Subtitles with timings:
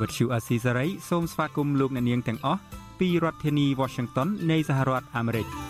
[0.00, 2.60] វត្តឈូអាស៊ីសេរីសូមស្វាគមន៍លោកអ្នកនាងទាំងអស់
[3.00, 5.48] ពីរដ្ឋធានី Washington នៃសហរដ្ឋអាមេរិក។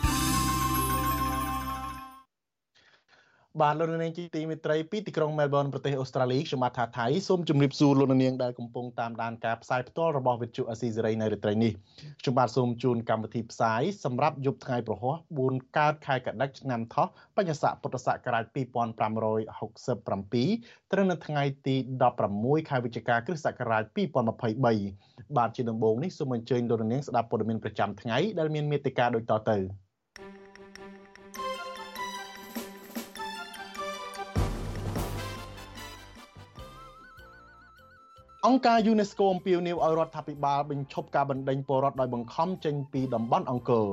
[3.60, 11.73] បាទលោកនាងជាទីមេត្រីពីទីក្រុងមែលប៊នប្រទេសអូស្ត្រាលីខ្ញុំបាទថាថៃសូមជម្រាបសួរលោកនាងដែលកំពុងតាមដានការផ្សាយផ្ទាល់របស់វិទ្យុអស៊ីសេរីនៅរាត្រីនេះ
[12.20, 15.15] ខ្ញុំបាទសូមជូនកម្មវិធីផ្សាយសម្រាប់យប់ថ្ងៃប្រហោះ
[15.46, 17.06] 4កើតខែកដិកឆ្នាំថោះ
[17.37, 18.56] បញ្ញស័កពុទ្ធសករាជ2567
[20.92, 21.77] ត្រូវនៅថ្ងៃទី
[22.23, 23.82] 16ខែវិច្ឆិកាគ្រិស្តសករាជ
[24.40, 29.90] 2023បាទជាដំបូងនេះសូមអញ្ជើញលោកនាងស្ដាប់ព័ត៌មានប្រចាំថ្ងៃដែលមានមេត្តាដូចតទៅ
[38.46, 43.88] អង្គការ UNESCO អំពាវនាវឲ្យរដ្ឋាភិបាលបញ្ឈប់ការបណ្តេញពលរដ្ឋដោយបង្ខំចេញពីតំបន់អង្គរ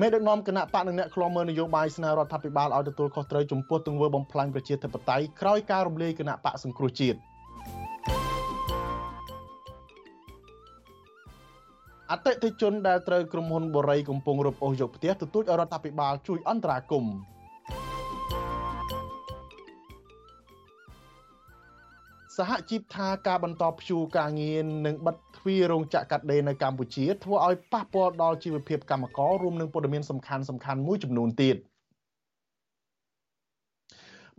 [0.00, 7.18] មេដឹកនាំគណៈបកនិងអ្នកខ្លំមើលនយោបាយស្នើរដ្ឋាភិបាលឲ្យទទួលខុសត្រូវចំពោះទង្វើបំផ្លាញប្រជាធិបតេយ្យក្រោយការរំលាយគណៈបកសង្គ្រោះជាតិ
[12.10, 17.14] អតិថិជនដែលត្រូវក្រុមហ៊ុនបូរីកំពុងរឹបអូសយកផ្ទះទទូចឲ្យរដ្ឋាភិបាលជួយអន្តរាគមន៍
[22.40, 31.56] សហជីពថាការបន្តព្យួរការងារនិងបិទទ្វាររោងចក្រកាត់ដេរនៅកម្ពុជាធ្វើឲ្យប៉ះពាល់ដល់ជីវភាពកម្មកររួមនឹងព័ត៌មានសំខាន់សំខាន់មួយចំនួនទៀត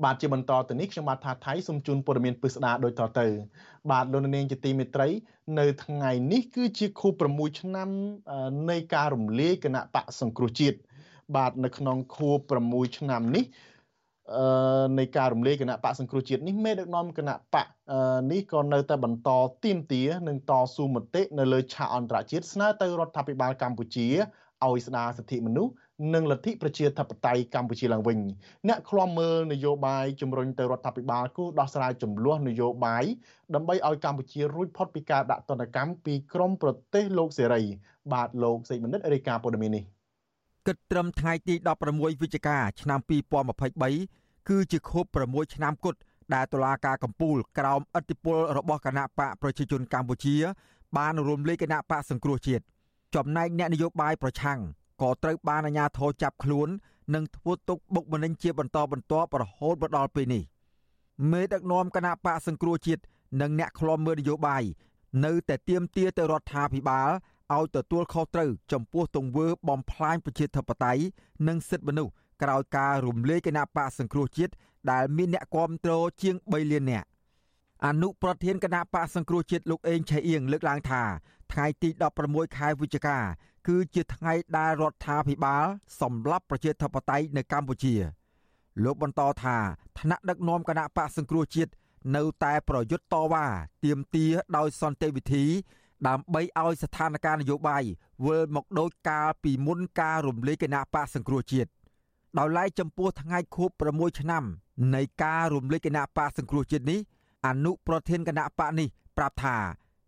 [0.03, 3.27] បាទជាបន្តទៅនេះខ្ញុំបាទថាថៃសូមជូនព័ត៌មានពិស្ដារដូចតទៅ
[3.91, 5.07] បាទលោកនាងជាទីមេត្រី
[5.59, 7.89] នៅថ្ងៃនេះគឺជាខួប6ឆ្នាំ
[8.69, 10.77] នៃការរំលាយគណៈបកសង្គ្រោះជាតិ
[11.35, 13.43] បាទនៅក្នុងខួប6ឆ្នាំនេះ
[14.99, 17.67] នៃការរំលាយគណៈបកសង្គ្រោះជាតិនេះមេដឹកនាំគណៈបក
[18.31, 19.29] នេះក៏នៅតែបន្ត
[19.63, 24.07] ទៀមទានិងតស៊ូមតិនៅលើឆាកអន្តរជាតិស្នើទៅរដ្ឋាភិបាលកម្ពុជា
[24.65, 25.73] ឲ្យស្ដារសិទ្ធិមនុស្ស
[26.13, 28.19] និងលទ្ធិប្រជាធិបតេយ្យកម្ពុជាឡើងវិញ
[28.67, 33.03] អ្នកឃ្លាំមើលនយោបាយជំរុញទៅរដ្ឋាភិបាលគូដោះស្រាយចំនួននយោបាយ
[33.55, 37.61] ដើម្បីឲ្យកម្ពុជារួចផុតពីការដាក់ទណ្ឌកម្មពីក្រមប្រទេសលោកសេរី
[38.13, 40.00] បាទលោកសេចបណ្ឌិតរាយការណ៍ព័ត៌មាននេះ
[40.67, 41.53] គិតត្រឹមថ្ងៃទី
[41.87, 42.99] 16វិច្ឆិកាឆ្នាំ
[43.75, 45.99] 2023គឺជាខួប6ឆ្នាំគត់
[46.33, 50.35] ដែលតុលាការកំពូលក្រោមឥទ្ធិពលរបស់គណៈបកប្រជាជនកម្ពុជា
[50.97, 52.63] បានរំលាយគណៈបកសង្គ្រោះជាតិ
[53.15, 54.59] ចំណែកអ្នកនយោបាយប្រឆាំង
[55.01, 56.69] ក៏ត្រូវបានអាជ្ញាធរចាប់ខ្លួន
[57.13, 60.43] និងធ្វើទុកបុកម្នេញជាបន្តបន្ទាប់រហូតមកដល់ពេលនេះ
[61.31, 63.01] មេដឹកនាំគណៈបកសង្គ្រោះជាតិ
[63.41, 64.63] និងអ្នកខ្លំមើលនយោបាយ
[65.25, 67.09] នៅតែទៀមទាទៅរដ្ឋាភិបាល
[67.55, 71.01] ឲ្យទទួលខុសត្រូវចំពោះទង្វើបំផ្លាញប្រជាធិបតេយ្យ
[71.47, 72.13] និងសិទ្ធិមនុស្ស
[72.43, 74.53] ក្រោយការរំលាយគណៈបកសង្គ្រោះជាតិ
[74.91, 77.07] ដែលមានអ្នកគាំទ្រជាង3លាននាក់
[77.85, 81.03] អនុប្រធានគណៈបកសង្គ្រោះជាតិលោកអេងឆៃអៀងលើកឡើងថា
[81.51, 81.89] ថ្ងៃទី
[82.23, 83.17] 16ខែវិច្ឆិកា
[83.67, 85.65] គឺជាថ្ងៃដែលរដ្ឋាភិបាល
[86.01, 87.95] សម្លាប់ប្រជាធិបតេយ្យនៅកម្ពុជា
[88.83, 89.57] លោកបន្តថា
[89.99, 91.71] ថ្នាក់ដឹកនាំគណៈបកសង្គ្រោះជាតិ
[92.15, 93.45] នៅតែប្រយុទ្ធតវ៉ា
[93.85, 95.45] ទាមទារដោយសន្តិវិធី
[96.07, 97.83] ដើម្បីឲ្យស្ថានភាពនយោបាយ
[98.25, 101.69] វិលមកដូចកាលពីមុនការរំលាយគណៈបកសង្គ្រោះជាតិ
[102.37, 104.43] ដោយឡែកចំពោះថ្ងៃខួប6ឆ្នាំ
[104.95, 106.99] នៃការរំលេចគណៈបកសង្គ្រោះជាតិនេះ
[107.47, 109.57] អនុប្រធានគណៈបកនេះប្រាប់ថា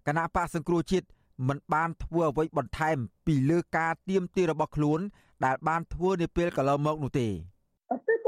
[0.08, 1.06] គណៈបកសង្គ្រោះជាតិ
[1.48, 5.00] មិនបានធ្វើអ្វីបន្ថែមពីលើការទៀមទារបស់ខ្លួន
[5.46, 7.53] ដែលបានធ្វើនាពេលកន្លងមកនោះទេតែ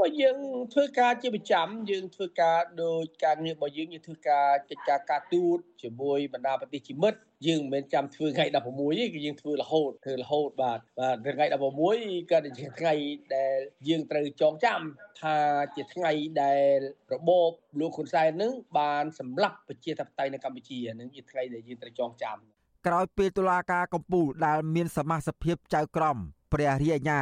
[0.06, 0.38] បើយើង
[0.74, 12.94] ធ្វើការជាប្រចាំយើងធ្វើការដោយការងាររបស់យើងយើងធ្វើការកិច្ចការការទូតជាមួយបណ្ដាប្រទេសជាមិត្តយើងមិនមែនចាំធ្វើថ្ងៃ16ទេគឺយើងធ្វើរហូតធ្វើរហូតបាទបាទថ្ងៃ16ក៏ជាថ្ងៃ
[13.36, 13.56] ដែល
[13.88, 14.80] យើងត្រូវចងចាំ
[15.20, 15.36] ថា
[15.76, 16.12] ជាថ្ងៃ
[16.42, 16.78] ដែល
[17.14, 17.50] របប
[17.80, 22.38] លោកហ៊ុនសែននឹងបានសម្លាប់ប្រជាធិបតេយ្យនៅកម្ពុជានឹងជាថ្ងៃដែលយើងត្រូវចងចាំ
[22.86, 26.18] ក្រោយពេលតុលាការកំពូលដែលមានសមាជិកភាពចៅក្រម
[26.52, 27.20] ព្រះរាជអាជ្ញា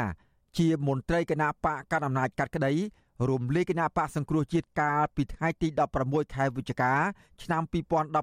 [0.59, 2.73] ជាមន្ត្រីគណៈបកកណ្ដាលអំណាចកាត់ក្តី
[3.31, 5.69] រំលាយគណៈបកសង្គ្រោះជាតិកាលពីថ្ងៃទី
[6.03, 6.93] 16ខែវិច្ឆិកា
[7.43, 7.63] ឆ្នាំ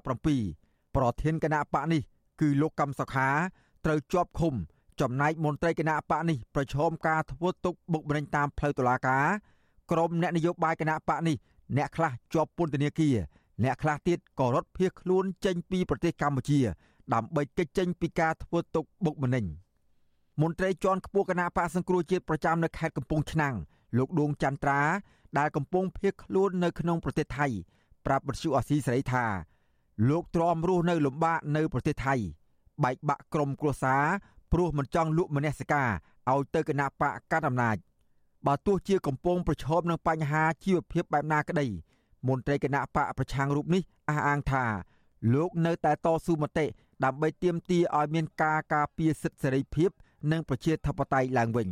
[0.02, 2.02] 2017ប្រធានគណៈបកនេះ
[2.40, 3.28] គឺលោកកឹមសុខា
[3.84, 4.54] ត្រូវជាប់ឃុំ
[5.00, 9.26] ចំណែកមន្ត្រីគណៈបកនេះប្រឈមការធ្វើទុកបុកម្នេញតាមផ្លូវតុលាការ
[9.90, 11.36] ក្រុមអ្នកនយោបាយគណៈបកនេះ
[11.76, 13.16] អ្នកខ្លះជាប់ពន្ធនាគារ
[13.64, 16.60] អ្នកខ្លះទៀតក៏រត់ភៀសខ្លួនចេញពីប្រទេសកម្ពុជា
[17.14, 19.44] ដើម្បីគេចចេញពីការធ្វើទុកបុកម្នេញ
[20.40, 23.54] មន្ត្រីជាន់ខ្ពស់គណៈបកសង្គ្រោះជាតិប្រចាំនៅខេត្តកំពង់ឆ្នាំង
[23.98, 24.80] លោកដួងចន្ទ្រា
[25.38, 27.46] ដែលកំពុងភៀសខ្លួននៅក្នុងប្រទេសថៃ
[28.06, 29.24] ប្រាប់វិទ្យុអស៊ីសេរីថា
[30.08, 32.14] លោកទ្រាំរស់នៅលំបាកនៅប្រទេសថៃ
[32.84, 34.04] បែកបាក់ក្រុមគ្រួសារ
[34.52, 35.90] ព្រោះមិនចង់លក់មនសិការ
[36.30, 37.76] ឲ្យទៅគណៈបកកាន់អំណាច
[38.46, 41.66] បើទោះជាកំពុងប្រឈមនឹងបញ្ហាជីវភាពបែបណាក្តី
[42.28, 44.64] មន្ត្រីគណៈបកប្រឆាំងរូបនេះអះអាងថា
[45.34, 46.66] លោកនៅតែតស៊ូមតិ
[47.04, 49.90] ដើម្បីទាមទារឲ្យមានការការពារសិទ្ធិសេរីភាព
[50.30, 51.68] និងប្រជាធិបតេយ្យឡើងវិញ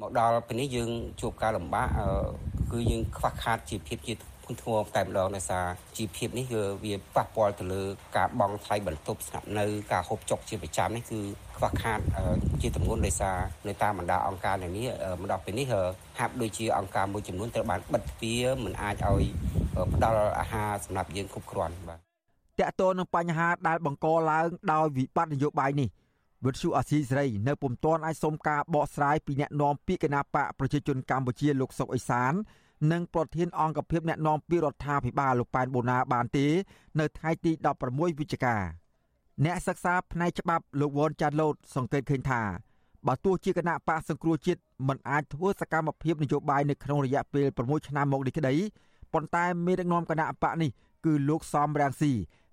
[0.00, 0.90] មកដល់ពេលនេះយើង
[1.20, 1.88] ជួបការលំបាក
[2.72, 4.14] គឺយើងខ្វះខាតជាភាពជា
[4.44, 5.64] ធ្ងន់ធ្ងរតែម្ដងដោយសារ
[5.96, 7.82] ជីវភាពនេះគឺវាប៉ះពាល់ទៅលើ
[8.16, 11.20] ការបង់ថ្លៃបន្ទប់ស្នាក់នៅការហូបចុកជាប្រចាំនេះគឺ
[11.56, 12.00] ខ្វះខាត
[12.62, 13.36] ជាទម្ងន់ដោយសារ
[13.68, 14.84] នៅតាមបណ្ដាអង្គការនានា
[15.20, 15.66] មកដល់ពេលនេះ
[16.18, 19.24] ហាក់ដូចជាអង្គការមួយចំនួនត្រូវបានបិទទ្វារមិនអាចឲ្យ
[19.94, 25.88] ផ្ដល់អាហារសម្រាប់យើងគ្រប់គ្រាន់បាទតកតទៅនឹងបញ្ហាដែលបង្កឡើងដោយវិបត្តិនយោបាយនេះ
[26.44, 32.32] វិទ្យុអាស៊ីសេរីនៅពុំទាន់អាចសុំការបកស្រាយពីអ្នកនាំពាក្យគណៈបកប្រជាជនកម្ពុជាលោកសុកអេសាន
[32.92, 36.46] និងប្រធានអង្គភិបអ្នកណែនាំពីរដ្ឋាភិបាលលោកប៉ែនបូណាបានទេ
[37.00, 37.52] នៅថ្ងៃទី
[37.84, 38.56] 16វិច្ឆិកា
[39.44, 42.42] អ្នកសិក្សាផ្នែកច្បាប់លោកវ៉ុនចាន់ឡូតសង្កេតឃើញថា
[43.06, 48.54] បើទោះជាគណៈបកសង្គ្រោះជាតិមិនអាចធ្វើសកម្មភាពនយោបាយនៅក្នុងរយៈពេល6ឆ្នាំមកនេះក្តី
[49.12, 50.70] ប៉ុន្តែមេដឹកនាំគណៈបកនេះ
[51.04, 52.12] គឺលោកសំរាំងស៊ី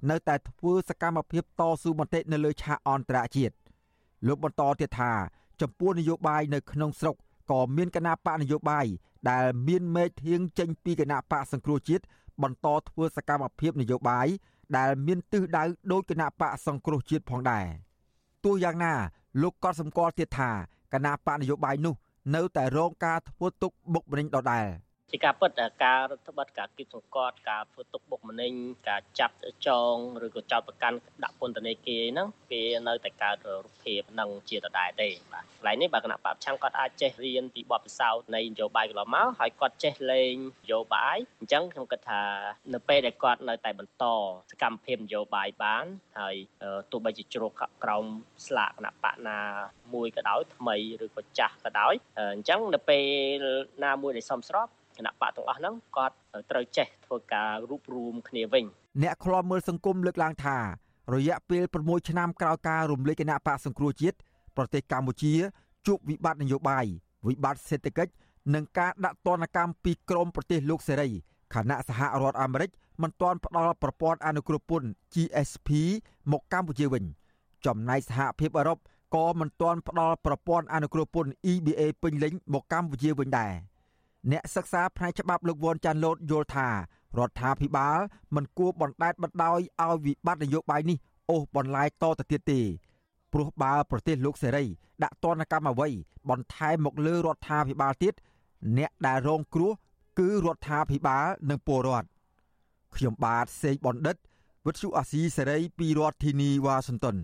[0.09, 3.53] នៅតែធ្វើសកម្មភាពតស៊ូមតិនៅលើឆាកអន្តរជាតិ
[4.27, 5.11] លោកបន្តទៀតថា
[5.61, 7.15] ចំពោះនយោបាយនៅក្នុងស្រុក
[7.51, 8.85] ក៏មានគណៈបកនយោបាយ
[9.29, 12.03] ដែលមានមេធៀងចេញពីគណៈបកសង្គ្រោះជាតិ
[12.43, 14.27] បន្តធ្វើសកម្មភាពនយោបាយ
[14.77, 17.65] ដែលមានទិសដៅដោយគណៈបកសង្គ្រោះជាតិផងដែរ
[18.43, 18.93] ទោះយ៉ាងណា
[19.41, 20.51] លោកក៏សម្គាល់ទៀតថា
[20.93, 21.95] គណៈបកនយោបាយនោះ
[22.35, 24.67] នៅតែរងការធ្វើទុកបុកម្នេញដដែល។
[25.11, 25.51] ជាការពិត
[25.83, 28.53] ការរដ្ឋបတ်ការគៀបសង្កត់ការធ្វើទុកបុកម្នេញ
[28.89, 29.35] ការចាប់
[29.67, 42.23] ចងឬក៏ចោតប្រកាន់ដាក់ពន្ធនាគារហ្នឹងវានៅតែកើតរូបភាពនឹងជាដដែលទេបាទកន្លែងនេះបើគណៈបព្វឆាំងគាត់អាចចេះរៀនពីបទពិសោធន៍នៃនយោបាយកន្លងមកហើយគាត់ចេះលេងនយោបាយអញ្ចឹងខ្ញុំគិតថា
[42.73, 44.05] នៅពេលដែលគាត់នៅតែបន្ត
[44.51, 45.85] សកម្មភាពនយោបាយបាន
[46.19, 46.35] ហើយ
[46.91, 47.51] ទោះបីជាជ្រោក
[47.83, 48.05] ក្រោម
[48.45, 49.39] ស្លាកគណៈបកណា
[49.93, 50.75] មួយក៏ដោយថ្មី
[51.05, 52.99] ឬក៏ចាស់ក៏ដោយអញ្ចឹងនៅពេ
[53.43, 53.45] ល
[53.83, 56.15] ណាមួយដែលសមស្របគ ណៈបកទាំងអស់ហ្នឹងគាត់
[56.51, 58.65] ត្រូវចេះធ្វើការរួបរวมគ្នាវិញ
[59.03, 60.57] អ្នកខ្លាំមើលសង្គមលើកឡើងថា
[61.15, 64.17] រយៈពេល6ឆ្នាំក្រោយការរំលែកគណៈបកសង្គ្រោះជាតិ
[64.57, 65.33] ប្រទេសកម្ពុជា
[65.87, 66.85] ជួបវិបត្តិនយោបាយ
[67.27, 68.11] វិបត្តិសេដ្ឋកិច្ច
[68.53, 71.09] និងការដាក់ទណ្ឌកម្មពីក្រមប្រទេសលោកសេរី
[71.53, 72.69] ខណៈសហរដ្ឋអាមេរិក
[73.01, 75.69] មិនទាន់ផ្ដល់ប្រព័ន្ធអនុគ្រោះពន្ធ GSP
[76.31, 77.03] មកកម្ពុជាវិញ
[77.65, 78.79] ចំណែកសហភាពអឺរ៉ុប
[79.15, 83.53] ក៏មិនទាន់ផ្ដល់ប្រព័ន្ធអនុគ្រោះពន្ធ EBA ពេញលេញមកកម្ពុជាវិញដែរ។
[84.31, 87.99] អ្នកសិក្សាផ្នែកច្បាប់លោកវ៉ាន់ចាន់ឡូតយល់ថារដ្ឋាភិបាល
[88.35, 90.97] មិនគួរបណ្តែតបណ្តោយឲ្យវិបត្តិនយោបាយនេះ
[91.29, 92.59] អូសបន្លាយតទៅទៀតទេ
[93.33, 94.65] ព្រោះបើប្រទេសលោកសេរី
[95.03, 95.89] ដាក់ទណ្ឌកម្មអ្វី
[96.29, 98.13] បន្ថែមមកលើរដ្ឋាភិបាលទៀត
[98.77, 99.71] អ្នកដែលរងគ្រោះ
[100.19, 102.07] គឺរដ្ឋាភិបាលនិងពលរដ្ឋ
[102.95, 104.15] ខ្ញុំបាទសេកបណ្ឌិត
[104.65, 107.17] វិទ្យុអាស៊ីសេរីពីរដ្ឋធានីវ៉ាស៊ីនតោន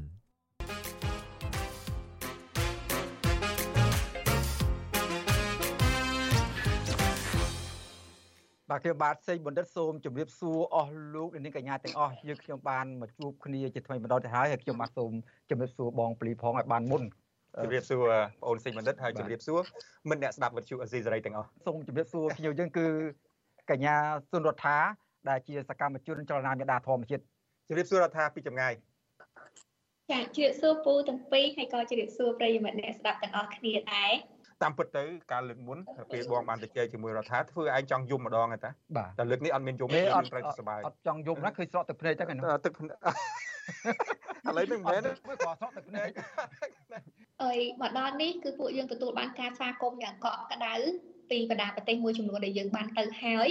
[8.84, 15.12] ខ្ញុំបាទសេងបណ្ឌិតសូមជម្រាបសួរអស់លោកនាងកញ្ញាទាំងអស់យើងខ្ញុំបានមកជួបគ្នាជាថ្មីម្ដងទៅហើយហើយខ្ញុំបាទសូម
[15.50, 17.04] ជម្រាបសួរបងពលីផងឲ្យបានមុន
[17.64, 19.62] ជម្រាបសួរបងអូនសេងបណ្ឌិតហើយជម្រាបសួរ
[20.10, 22.86] មិត្តអ្នកស្ដាប់វិទ្យុអេស៊ីសេរីទាំងអស់សូមជម្រាបសួរខ្ញុំយើងគឺ
[23.72, 23.96] កញ្ញា
[24.32, 24.78] សុនរដ្ឋា
[25.30, 27.24] ដែលជាសកម្មជនចលនាមេដាធម្មជាតិ
[27.68, 28.74] ជម្រាបសួររដ្ឋាពីចម្ងាយ
[30.12, 34.12] ចាជម្រាបសួរពូទាំងពីរហើយក៏ជម្រាបសួរប្រិយមិត្តអ្នកស្ដាប់ទាំងអស់គ្នាដែរ
[34.64, 35.78] តាមពិតទៅការលើកមុន
[36.14, 38.72] ពេលបងបានទៅជែកជាមួយរដ្ឋាធ្វើឯងចង់យំម្ដងទេតា
[39.20, 42.84] តែលើកនេះអត់មានយំទេអត់ត្រូវសុបាយអត់ចង់យំណាឃើញស្រក់ទឹកភ្នែកទៅហ្នឹងទឹកឥ
[44.58, 46.10] ឡូវហ្នឹងមែនទេមើលក៏ស្រក់ទឹកភ្នែក
[47.44, 50.76] អើយមកដល់នេះគឺពួកយើងទទួលបានការស្វាគមន៍យ៉ាងកក់ក្ដៅ
[51.32, 53.50] ពីបណ្ដាប្រទេសមួយចំនួនដែលយើងបានទៅហើយ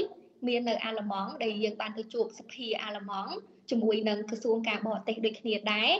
[0.48, 3.32] មាននៅអាល្លឺម៉ង់ដែលយើងបានទៅជួបសភាអាល្លឺម៉ង់
[3.70, 5.90] ជាមួយនឹងក្រសួងការបរទេសដូចគ្នាដែរ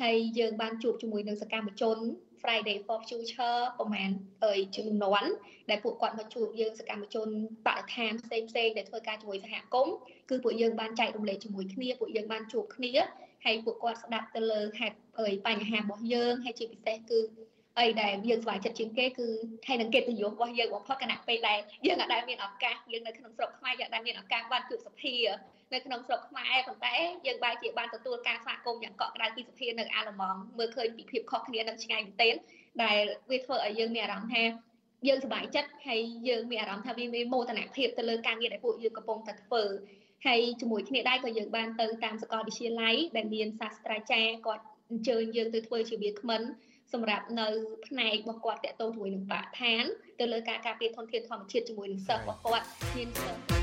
[0.00, 1.98] ហើយយើងបានជួបជាមួយនឹងសកម្មជន
[2.44, 4.10] Friday for Future ប្រហែល
[4.44, 5.24] អើយចំនួន
[5.70, 7.28] ដែលពួកគាត់មកជួបយើងសកម្មជន
[7.66, 9.94] បរិស្ថានផ្សេងផ្សេងដែលធ្វើការជាមួយសហគមន៍
[10.30, 12.92] គឺពួកយើងបានចែករំលែកជាមួយគ្នាពួកយើងបានជួបគ្នា
[13.44, 17.20] ហើយពួកគាត់ស្ដាប់ទៅលើហេតុអើយបញ្ហារបស់យើងហើយជាពិសេសគឺ
[17.80, 19.28] អីដែលយើងស្វែងចិត្តជាងគេគឺ
[19.66, 25.14] ហើយនឹងកិត្តិយសរបស់យើងបំផុតគណៈពេលដែលយើងអាចដែលមានឱកាសយើងនៅក្នុងស្រុកខ្មែរយើងអាចមានឱកាសបានជួបសភា
[25.74, 26.94] នៅក្នុងស្រុកខ្មែរប៉ុន្តែ
[27.26, 32.34] យើងបែរជាបានទទួលការស្វាគមន៍យ៉ាងកក់ក្ដៅពីសភានៅអាល្លឺម៉ង់មើលឃើញពីភាពខុសគ្នានឹងឆ្ងាយមែនទែន
[32.82, 34.42] ដែលវាធ្វើឲ្យយើងមានអារម្មណ៍ថា
[35.08, 39.62] យើងសប្បាយចិត្តហើយយើងមានអារម្មណ៍ថាវាមានមោទនភាពទៅលើការងារដែលពួកយើងកំពុងតែធ្វើ
[40.26, 46.42] ហើយជាមួយគ្នាដែរក៏យើងបានទៅតាមសាកលវិទ្យាល័យដែលមានសាស្ត្រាចារ្យគាត់អញ្ជើញយើងទៅធ្វើជាវាគ្មិន
[46.92, 47.48] សម្រាប់នៅ
[47.86, 49.84] ផ្នែករបស់គាត់តកតងជាមួយនឹងបរិស្ថាន
[50.20, 52.66] ទៅលើការការពារធនធានធម្មជាតិជាមួយនឹងសិស្សរបស់គាត់
[52.96, 53.53] មានសិស្ស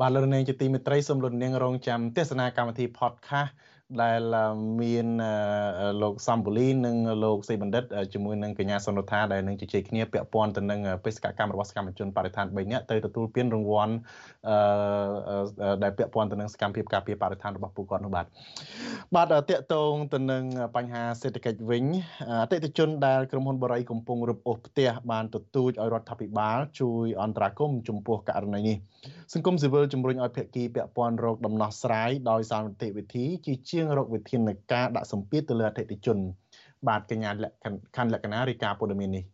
[0.00, 3.50] បាទលោកនាងជាទីមេត្រីសូមលោកនាងរងចាំទស្សនាកម្មវិធី podcast
[4.02, 4.22] ដែល
[4.80, 5.06] មាន
[6.02, 13.94] លោកសំបូលីនិងលោកសេបណ្ឌិតជាមួយនឹងកញ្ញាសុនរដ្ឋាដែលនឹងជជែកគ្នាពាក់ព័ន្ធទៅនឹងបេសកកម្មរបស់សកម្មជនបរិស្ថាន3នាក់ទៅទទួលពានរង្វាន់
[15.82, 18.26] ដែលពាក់ព័ន្ធទៅនឹងសកម្មភាពការពារបរិស្ថានរបស់ពួកគាត់នោះបាទ
[19.14, 20.44] បាទតកតងទៅនឹង
[20.76, 21.84] បញ្ហាសេដ្ឋកិច្ចវិញ
[22.42, 28.76] អតិថិជនដែលក្រុមហ៊ុនបរិយកំពុងរឹបអូសផ្ទះបានទទូចឲ្យរដ្ឋាភិបាលជួយអន្តរាគមន៍ចំពោះករណីនេះ
[29.34, 34.40] សង្គមស៊ីវិលជំរុញឲ្យភាគីពាក់ព័ន្ធរកដំណោះស្រាយដោយសន្តិវិធីជាជាងរកវិធាន
[34.72, 36.18] ការដាក់សម្ពាធទៅលើអតិថិជន
[36.88, 37.66] បាទកញ្ញាលក្ខ
[37.96, 39.24] ខណ្ឌលក្ខណារីកាព័ត៌មាននេះ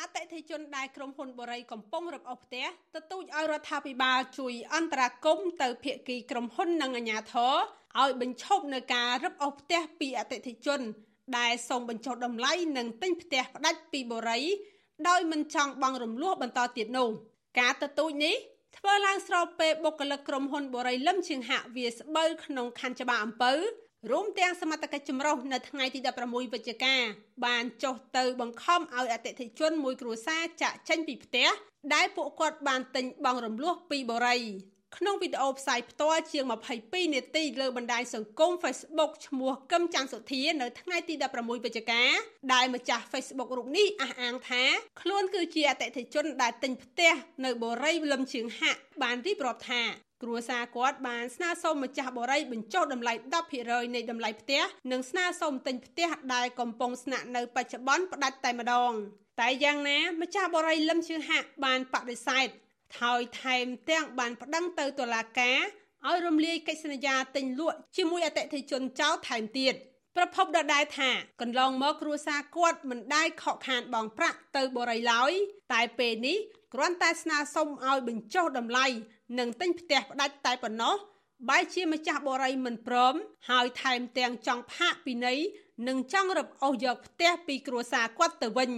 [0.00, 7.54] អតិថិជនដែលក្រុមហ៊ុនបរិយកំពុងរឹបអូសផ្ទះទទូចឲ្យរដ្ឋាភិបាលជួយអន្តរាគមន៍ទៅភាគីក្រុមហ៊ុននិងអាជ្ញាធរ
[8.00, 10.80] ឲ្យបញ្ឈប់នៅការរឹបអូសផ្ទះពីអតិថិជន
[11.38, 14.44] ដែលសូមបញ្ចុះតម្លៃនិងទិញផ្ទះផ្ដាច់ពីបរិយ
[15.08, 17.08] ដោយមិនចង់បង់រំលោះបន្តទៀតនោះ
[17.60, 18.36] ការទទូចនេះ
[18.84, 23.52] ធ្វើឡើងស្របពេលបុគ្គលិកក្រុមហ៊ុនបរិយលឹមឈៀងហាក់វាស្បូវក្នុងខណ្ឌច្បារអំពៅ
[24.10, 26.94] រួមទាំងសមត្ថកិច្ចចម្រុះនៅថ្ងៃទី16វិច្ឆិកា
[27.44, 31.48] បានចុះទៅបង្ខំឲ្យអតិថិជនមួយគ្រួសារចាក់ចេញពីផ្ទះ
[31.94, 34.40] ដែលពួកគាត់បានទិញបង់រំលោះពីបរិយ
[34.96, 36.44] ក្នុងវីដេអូផ្សាយផ្ទាល់ជាង
[36.78, 42.02] 22នាទីលើបណ្ដាញសង្គម Facebook ឈ្មោះកឹមច័ន្ទសុធានៅថ្ងៃទី16វិច្ឆិកា
[42.52, 44.64] ដែលម្ចាស់ Facebook រូបនេះអះអាងថា
[45.00, 47.12] ខ្លួនគឺជាអតិថិជនដែលទិញផ្ទះ
[47.44, 49.82] នៅបូរីលឹមជើងហាក់បានរៀបរាប់ថា
[50.22, 53.12] គ្រួសារគាត់បានស្នើសុំម្ចាស់បរិយបញ្ចុះតម្លៃ
[53.54, 58.92] 10%នៃតម្លៃផ្ទះនិងស្នើសុំទិញផ្ទះដែលកំពុងស្នាក់នៅបច្ចុប្បន្នផ្ដាច់តែម្ដង
[59.40, 62.48] តែយ៉ាងណាម្ចាស់បរិយលឹមជើងហាក់បានបដិសេធ
[63.00, 65.58] ហើយថែមទាំងបានប្តឹងទៅតុលាការ
[66.08, 69.74] ឲ្យរំលាយកិច្ចសន្យាទិញលក់ជាមួយអតិថិជនចោលថែមទៀត
[70.16, 75.32] ប្រពន្ធដដែលថាកន្លងមកគ្រួសារគាត់មិនដែលខកខានបងប្រាក់ទៅបរិយឡើយ
[75.72, 76.38] តែពេលនេះ
[76.74, 78.86] គ្រាន់តែស្នើសុំឲ្យបញ្ចុះតម្លៃ
[79.38, 80.94] និងទិញផ្ទះផ្ដាច់តែប៉ុណ្ណោះ
[81.48, 83.14] បែរជាម្ចាស់បរិយមិនព្រម
[83.50, 85.38] ហើយថែមទាំងចង់ផាកពិន័យ
[85.88, 88.70] និងចង់រឹបអូសយកផ្ទះពីគ្រួសារគាត់ទៅវិញ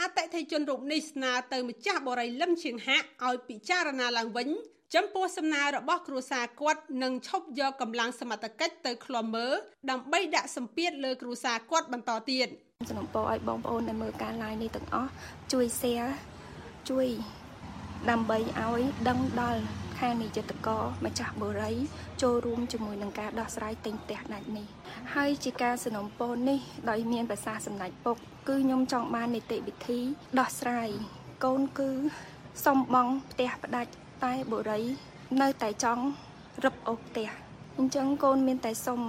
[0.00, 4.48] អតិថិជនរូបនេះស្នើទៅម្ចាស់បរិយលឹមឈៀងហាក់ឲ្យពិចារណាឡើងវិញ
[4.94, 9.54] ចំពោះសំណើរបស់គ្រួសារគាត់នឹងឈប់យកកម្លាំងសមត្ថកិច្ចទៅឃ្លាំមើល
[9.90, 12.48] ដើម្បីដាក់សម្ពាធលើគ្រួសារគាត់បន្តទៀត
[12.90, 15.10] សំណពរឲ្យបងប្អូនដែលមើលការ live នេះទាំងអស់
[15.52, 16.10] ជួយ share
[16.90, 17.08] ជួយ
[18.10, 19.62] ដើម្បីឲ្យដឹងដល់
[19.98, 20.68] ខាងនិយតក
[21.04, 21.72] ម្ចាស់បូរី
[22.21, 24.67] ចូលរួមជាមួយនឹងការដោះស្រាយទិញផ្ទះដាច់នេះ
[25.15, 28.17] ហើយជាការสนំពរនេះដោយមានប្រសាសន៍សម្ដេចពុក
[28.47, 29.99] គឺខ្ញុំចង់បាននីតិវិធី
[30.39, 30.89] ដោះស្រាយ
[31.45, 31.89] កូនគឺ
[32.65, 33.91] សុំបងផ្ទះផ្ដាច់
[34.23, 34.81] តែបុរី
[35.41, 36.03] នៅតែចង់
[36.63, 37.29] រឹបអូសផ្ទះ
[37.77, 38.99] អញ្ចឹងកូនមានតែសុំ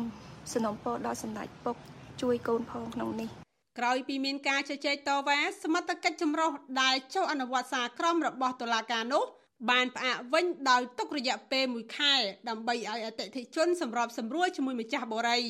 [0.52, 1.76] สนំពរដល់សម្ដេចពុក
[2.22, 3.30] ជួយកូនផងក្នុងនេះ
[3.78, 6.50] ក្រោយពីមានការជជែកតវ៉ាសមត្ថកិច្ចចម្រុះ
[6.82, 9.24] ដែលចុះអនុវត្តសារក្រមរបស់តុលាការនោះ
[9.69, 12.15] បានផ្អាកវិញដោយទុករយៈពេល1ខែ
[12.49, 15.41] ដើម្បីឲ្យអតិថិជនសម្របសម្រួលជាមួយម្ចាស់បូរី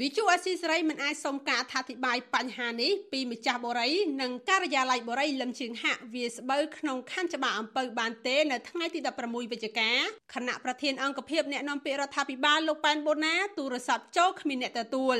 [0.00, 9.90] វិទ្យុអស៊ីសេរីមិនអាចសុំការអធិប្បាយបញ្ហានេះពីម្ចាស់បូរីនិងការិយាល័យបូរីលឹមជើងហាក់វាស្បូវក្នុងខណ្ឌច្បារអំពៅបានទេនៅថ្ងៃទី16វិច្ឆិកា
[10.34, 15.18] គណៈប្រធានអង្គភិបអ្នកនាំពាក្យរដ្ឋាភិបាលលោកប៉ែនបូណាទូរស័ព្ទចូលគ្មានអ្នកទទួល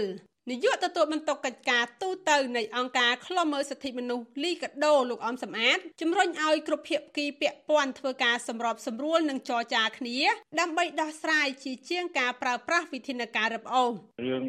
[0.50, 10.18] នាយកទទួលបន្ទុកកិច្ចការទូតទៅនៃអង្គការឃ្លាំមើលសិទ្ធិមនុស្សលីកាដូលោកអំសំអាតជំរុញឲ្យគ្រប់ភាគីពាក់ព័ន្ធធ្វើការសម្របសម្រួលនិងចរចាគ្នា
[10.60, 13.90] ដើម្បីដោះស្រាយជាជាងការប្រើប្រាស់វិធានការរឹបអូស
[14.24, 14.42] រឿង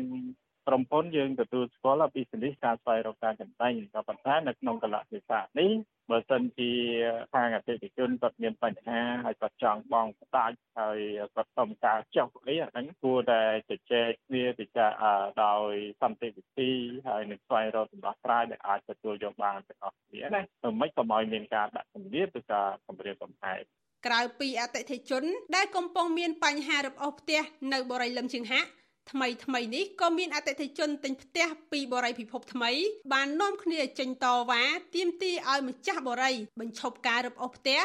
[0.68, 5.72] ក្រុមហ៊ុនយើងទទួលស្គាល់ពីសនិសការស្វែងរកការចំណេញក៏ប៉ុន្តែនៅក្នុងកលៈទេសៈនេះ
[6.12, 6.72] បើសិនជា
[7.34, 11.00] ខាងអតិថិជនគាត់មានបញ្ហាហើយគាត់ចង់បងផ្ដាច់ហើយ
[11.36, 15.72] គាត់សុំការចុះអីអាហ្នឹងគួរតែជជែកគ្នាពិចារណាដោយ
[16.02, 16.72] សន្តិវិធី
[17.08, 23.62] ហើយនឹងស្វែងរកដំណោះស្រាយដែលអាចទទួលយកបានទាំងអស់គ្នាណាធ្វើម៉េចកុំឲ្យមានការដាក់សម្ពាធឬការគម្រាមកំហែង
[24.08, 25.24] ក្រៅពីអតិថិជន
[25.56, 27.42] ដែលកំពុងមានបញ្ហារឹបអូសផ្ទះ
[27.74, 28.70] នៅបរិយាលឹមជើងហាក់
[29.12, 32.72] ថ្មីថ្មីនេះក៏មានអតិថិជនទិញផ្ទះពីបរិយពិភពថ្មី
[33.14, 34.64] បាននាំគ្នាចេញតវ៉ា
[34.96, 37.82] ទាមទារឲ្យម្ចាស់បរិយបញ្ឈប់ការរឹបអូសផ្ទះ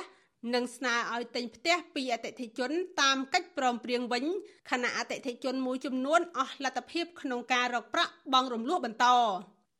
[0.54, 4.24] និងស្នើឲ្យទិញផ្ទះពីអតិថិជន តាមកិច្ចព្រមព្រៀងវិញ
[4.70, 9.06] ខណៈអតិថិជនមួយចំនួនអស់លទ្ធភាពក្នុងការរកប្រាក់បង់រំលោះបន្ត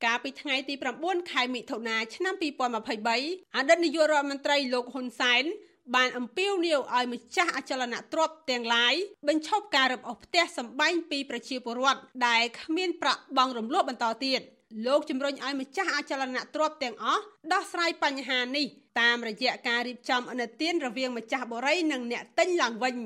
[0.04, 5.44] កាលពីថ្ងៃទី9ខែមិថុនាឆ្នាំ2023អតីតនាយករដ្ឋមន្ត្រីលោកហ៊ុនសែន
[5.96, 8.94] បានអំពាវនាវឲ្យម្ចាស់អចលនទ្រព្យទាំងឡាយ
[9.28, 14.40] បញ្ឈប់ការរឹបអូសផ្ទះសម្បែងពីប្រជាពលរដ្ឋដែលគ្មានប្រាក់បង់រំលោះបន្តទៀត
[14.86, 17.22] លោកជំរុញឲ្យម្ចាស់អចលនទ្រព្យទាំងអស់
[17.52, 18.66] ដោះស្រាយបញ្ហានេះ
[19.00, 22.96] តាមរយៈការរៀបចំអនុទានរវាងម្ចាស់បរិយនិងអ្នកទិញឡើងវិញ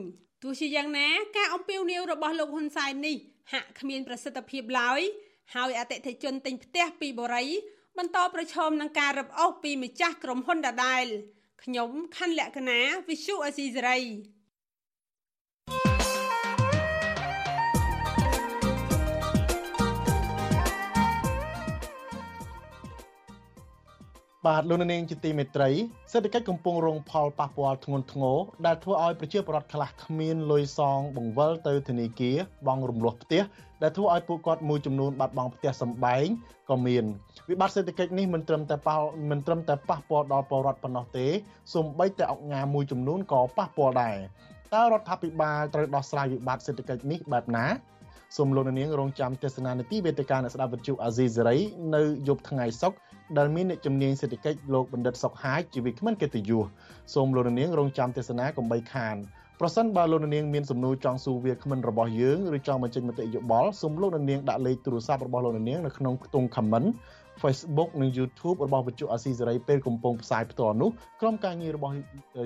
[0.42, 3.16] ទោះជាយ៉ាងណាការអំពាវនាវរបស់លោកហ៊ុនសែននេះ
[3.52, 5.00] ហាក់គ្មានប្រសិទ្ធភាពឡើយ
[5.54, 7.48] ហើយអតិថិជនទិញផ្ទះពីបរិយ
[7.98, 11.04] បន្តប្រឈមនឹងការរឹបអូសពីម្ចាស់ក្រុមហ៊ុនដដែល
[11.62, 13.98] ខ្ញុំខណ្ឌលក្ខណាវិសុអេស៊ីសេរី
[24.46, 25.70] បាទលោកនាងជាទីមេត្រី
[26.12, 32.36] សេដ្ឋកិច្ចកំពុងរងផលប៉ះពាល់ធ្ងន់ធ្ងរដែលធ្វើឲ្យប្រជាពលរដ្ឋខ្លះគ្មានលុយសងបង្វិលទៅធនាគារ
[32.66, 33.42] បង់រំលោះផ្ទះ
[33.82, 36.26] ដែលធ្វើឲ្យពួកគាត់មួយចំនួនបាត់បង់ផ្ទះសម្បែង
[36.70, 37.04] ក៏មាន
[37.50, 38.98] វិបត្តិសេដ្ឋកិច្ចនេះមិនត្រឹមតែប៉ះ
[39.30, 41.26] មិនត្រឹមតែប៉ះពាល់ដល់ពលរដ្ឋប៉ុណ្ណោះទេ
[41.74, 44.16] សូម្បីតែអង្គការមួយចំនួនក៏ប៉ះពាល់ដែរ
[44.74, 47.66] តើរដ្ឋាភិបាលត្រូវដោះស្រាយវិបត្តិសេដ្ឋកិច្ចនេះបែបណា
[48.36, 51.56] សូមលោកនាងរងចាំទស្សនានាទីវេទិកាអ្នកស្ដាប់វិទ្យុអាស៊ីសេរី
[51.94, 52.98] នៅយប់ថ្ងៃសុក្រ
[53.38, 56.64] ដែលមានអ្នកជំនាញសេដ្ឋកិច្ចលោកបណ្ឌិតសុកហាយជាវិក្កាមកិត្តិយស
[57.14, 59.16] សូមលោកនាងរងចាំទស្សនាកុំបីខាន
[59.60, 66.88] ប្រសិនបើលោកនាងមានសំណួរចង់សួរវាគ្មិនរបស់យើងឬចង់បញ្ចេញមតិយោបល់សូមលោកនាងដាក់លេខទូរស័ព្ទរបស់លោកនាងនៅក្នុងខ្ទង់ comment
[67.42, 71.94] Facebook និង YouTube របស់វិទ្យុអាស៊ីសេរីពេលកំពុងផ្សាយផ្ទាល់នោះក្រុមការងាររបស់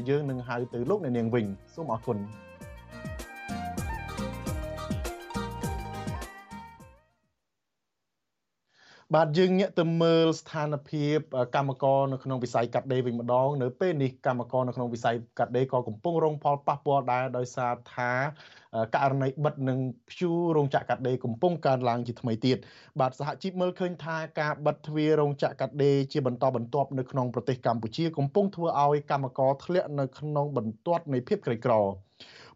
[0.09, 2.19] យើងនឹងហៅទៅលោកអ្នកនាងវិញសូមអរគុណ
[9.17, 11.19] បាទយើងងាកទៅមើលស្ថានភាព
[11.55, 18.13] កម្មករនៅក្នុងវិស័យកាត់ដេរវិញម្ដងនៅពេលនេះកម្មករនៅក្នុងវិស័យកាត់ដេរក៏កំពុងរងផលប៉ះពាល់ដែរដោយសារថា
[18.95, 22.57] ករណីបិទនិងព្យួររោងចក្រកាត់ដេរកំពុងកើនឡើងជាថ្មីទៀត
[23.01, 31.75] បាទសហជីពមើលឃើញថាការបិទទ្វាររោងចក្រកាត់ដេរជាបន្តបន្ទាប់នៅក្នុងប្រទេសកម្ពុជាកំពុងធ្វើឲ្យកម្មករធ្លាក់នៅក្នុងបន្ទាត់នៃភាពក្រីក្រ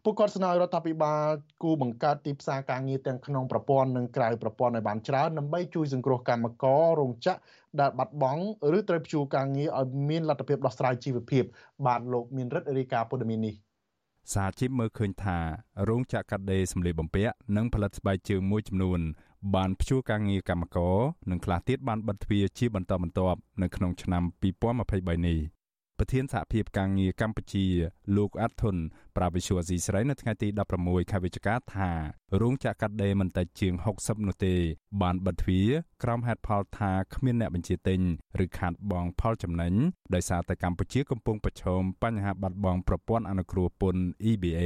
[0.07, 1.25] ពួកគាត់ស្នើរដ្ឋាភិបាល
[1.63, 7.39] គូបង្កើតទីផ្សារការងារទាំងក្នុងប្រព័ន្ធនិងក្រៅប្រព័ន្ធឲ្យបានច្រើនដើម្បីជួយសង្គ្រោះកម្មកររោងចក្រ
[7.79, 8.43] ដែលបាត់បង់
[8.77, 11.43] ឬត្រូវព្យួរការងារឲ្យមានលទ្ធភាពដោះស្រាយជីវភាព
[11.85, 13.55] បាទលោកមានរិទ្ធរាយការណ៍ព័ត៌មាននេះ
[14.33, 15.37] សហជីពមើលឃើញថា
[15.89, 18.99] រោងចក្រកាត់ដេរសម្លៀកបំពាក់និងផលិតស្បែកជើងមួយចំនួន
[19.55, 20.95] បានព្យួរការងារកម្មករ
[21.31, 24.23] និងខ្លះទៀតបានបិទទ្វារជាបន្តបន្ទាប់នៅក្នុងឆ្នាំ
[24.73, 25.54] 2023នេះ
[25.99, 27.65] ប្រធានសហភាពការងារកម្ពុជា
[28.17, 28.75] លោកអាត់ធុន
[29.17, 30.47] ប្រាវិសុវស៊ីស្រីនៅថ្ងៃទី
[30.79, 31.89] 16ខែវិច្ឆិកាថា
[32.41, 34.55] រោងចក្រកាត់ដេរមិនតែជាង60នោះទេ
[35.01, 35.69] បានបិទទ្វារ
[36.03, 37.99] ក្រោមហេតុផលថាគ្មានអ្នកបញ្ជាទិញ
[38.43, 39.73] ឬខាតបង់ផលចំណេញ
[40.13, 44.61] ដោយសារតែកម្ពុជាកំពុងប្រឈមបញ្ហាបាត់បង់ប្រព័ន្ធអនុគ្រោះពន្ធ EBA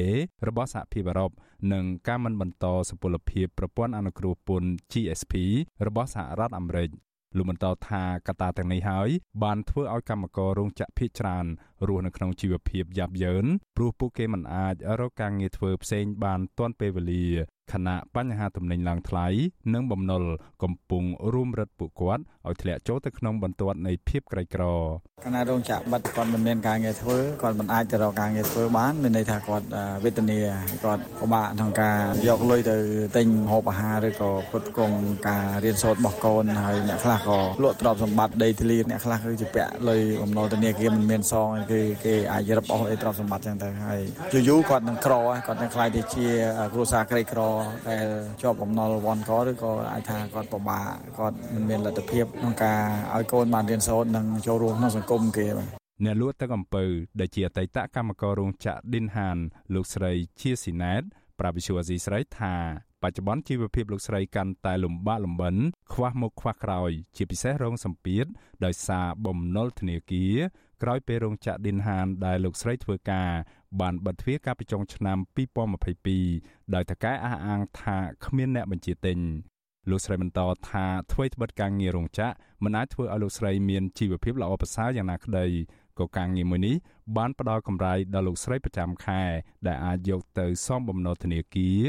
[0.47, 1.31] របស់សហភាពអឺរ៉ុប
[1.73, 5.33] និងការមិនបន្តសុពលភាពប្រព័ន្ធអនុគ្រោះពន្ធ GSP
[5.87, 6.89] របស់សហរដ្ឋអាមេរិក
[7.37, 9.09] លោកបន្តថាកត្តាទាំងនេះហើយ
[9.43, 11.45] បានធ្វើឲ្យកម្មកររោងចក្រភៀកច្រើន
[11.87, 17.25] រស់នៅក្នុងជីវភាពយ៉ាប់យ៉ឺនព្រោះពួកគេមិនអាចរកការងារធ្វើផ្សេងបានទាន់ពេលវេលា
[17.73, 19.27] ខណៈបញ្ហាទំនិញឡើងថ្លៃ
[19.73, 20.23] និងបំណុល
[20.63, 21.03] កំពុង
[21.33, 24.63] រួមរឹតពួកគាត់ឲ្យធ្លាក់ចូលទៅក្នុងបន្ទាត់នៃភាពក្រីក្រ
[25.25, 29.65] ខណៈរោងចក្របិទគាត់មិនមានការងារធ្វើគាត់មិនអាចទៅរកការងារធ្វើបានមានន័យថាគាត់
[30.03, 30.39] វេទនា
[30.83, 32.75] គាត់ពិបាកក្នុងការយកលុយទៅ
[33.17, 43.99] ទិញហូបអាហារឬក៏ផ្គត់ផ្គង់ការរៀនសូត្ររបស់កូនហើយអ្នកខ្លះក៏លក់ទ្រព្យសម្បត្តិដីធ្លីអ្នកខ្លះគឺជាពាក់លុយបំណុលធនាគារមិនមានសងគឺគេអាចរឹបអូសអីទ្រព្យសម្បត្តិចឹងទៅហើយ
[44.47, 45.13] យូរៗគាត់នឹងក្រ
[45.47, 46.27] គាត់នឹងខ្លាយទៅជា
[46.73, 47.41] គ្រួសារក្រីក្រ
[47.89, 48.05] ដែល
[48.41, 50.85] ជាប់បំណុលវ៉ាន់កឬក៏អាចថាគាត់ពិបាក
[51.17, 52.81] គាត់មិនមានលទ្ធភាពក្នុងការ
[53.15, 55.69] ឲ្យកូនបានរៀនសូត្រនិងចូលរួមក្នុងសង្គមគេបាទ
[56.05, 56.83] អ្នកលក់ទឹកអំពៅ
[57.19, 59.39] ដែលជាអតីតកម្មកររោងចក្រ Din Han
[59.73, 61.03] លោកស្រីជាស៊ីណែត
[61.39, 62.55] ប្រាប់វិសុវអាស៊ីស្រីថា
[63.03, 65.55] បច្ចុប្បន្នជីវភាពលោកស្រីកាន់តែលំបាកលំបិន
[65.93, 68.25] ខ្វះមុខខ្វះក្រោយ ជាពិសេសរងសម្ពាធ
[68.65, 70.37] ដោយសារបំណុលធនាគារ
[70.83, 73.29] ក្រោយពេលរោងចក្រ Din Han ដែលលោកស្រីធ្វើការ
[73.81, 75.17] បានបិទទ្វារកាលពីចុងឆ្នាំ
[75.95, 79.17] 2022ដោយតកែអះអាងថាគ្មានអ្នកបញ្ជាទិញ
[79.89, 80.39] លោកស្រីបន្ត
[80.69, 85.45] ថាធ្វើត្បិតការងាររោងចក្រមិនអាចធ្វើឲ្យលោកស្រីមានជីវភាពល្អប្រសើរយ៉ាងណាក្តី
[85.99, 86.75] ក៏ការងារមួយនេះ
[87.17, 89.21] បានផ្ដល់កម្រៃដល់លោកស្រីប្រចាំខែ
[89.67, 91.79] ដែលអាចយកទៅសងបំណុលធនាគារ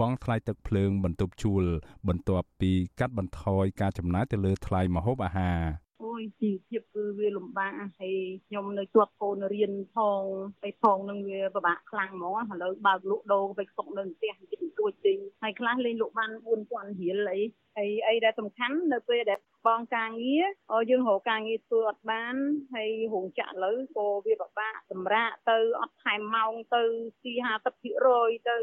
[0.00, 1.64] បង់ថ្លៃទឹកភ្លើងបន្ទប់ជួល
[2.08, 5.83] បន្ទាប់ពីកាត់បន្ថយការចំណាយទៅលើថ្លៃម្ហូបអាហារអូ
[6.20, 10.22] យជីវភាពគឺវាលំបាកហើយខ្ញុំនៅជាប់កូនរៀនផង
[10.62, 16.30] ហើយផងនឹងវាពិបាកខ្លាំងហ្មងឥឡូវបើកលក់ដូរទៅស្តុកនៅផ្ទះតិចតួចទិញហើយខ្លះលេងលក់បាន
[16.66, 17.40] 4000រៀលអី
[17.76, 20.44] ហើយអីដែលសំខាន់នៅពេលដែលបងការងារ
[20.90, 22.34] យើងរកការងារធ្វើអត់បាន
[22.74, 26.82] ហើយរោងចក្រឥឡូវក៏វាពិបាកសម្រាកទៅអត់ថែមម៉ោងទៅ
[27.24, 27.32] ទី
[27.72, 28.58] 50%ទៅ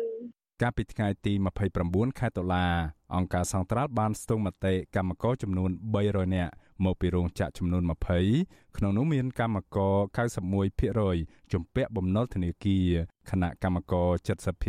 [0.62, 1.34] កាលពីថ្ងៃទី
[1.78, 2.66] 29ខែតុលា
[3.16, 6.54] អង្គការសង្ត្រាល់បានស្ទង់មតិកម្មករចំនួន300នាក់
[6.86, 7.84] មកពីរោងចក្រចំនួន
[8.30, 9.96] 20ក្នុងនោះមានកម្មករ
[10.74, 12.88] 91%ជំពាក់បំណុលធនាគារ
[13.30, 14.10] ខណៈកម្មករ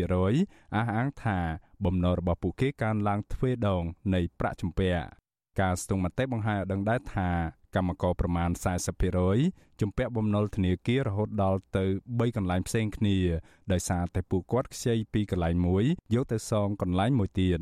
[0.08, 1.38] 70%អះអាងថា
[1.84, 3.82] បំណុលរបស់ពួកគេកើនឡើងទ្វេដង
[4.14, 5.02] នៃប្រាក់ជំពាក់
[5.60, 7.28] ការស្ទង់មតិបង្ហាញឲ្យដឹងដែរថា
[7.76, 8.50] កម្មករប្រមាណ
[9.14, 13.18] 40%ជំពាក់បំណុលធនាគាររហូតដល់ទៅ3កន្លែងផ្សេងគ្នា
[13.72, 17.60] ដោយសារតែពួកគាត់ខ្ចីពីកន្លែងមួយយកទៅសងកន្លែងមួយទៀត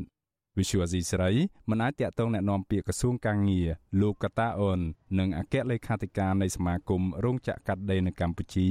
[0.58, 1.30] វិសុវអាស៊ីស្រី
[1.70, 3.68] មិនអាចតាក់ទងแนะនាំពាក្យក្រសួងកាងារ
[4.00, 4.80] លោកកតាអូន
[5.18, 8.68] និងអគ្គលេខាធិការនៃសមាគមរោងចក្រកាត់ដេរនៅកម្ពុជា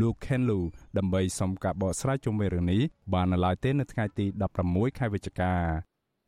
[0.00, 0.60] លោក Ken Lu
[0.98, 4.26] ដើម្បីសុំការបកស្រាយជុំវិញរឿងនេះបាននៅឡើយទេនៅថ្ងៃទី
[4.62, 5.52] 16ខែវិច្ឆិកា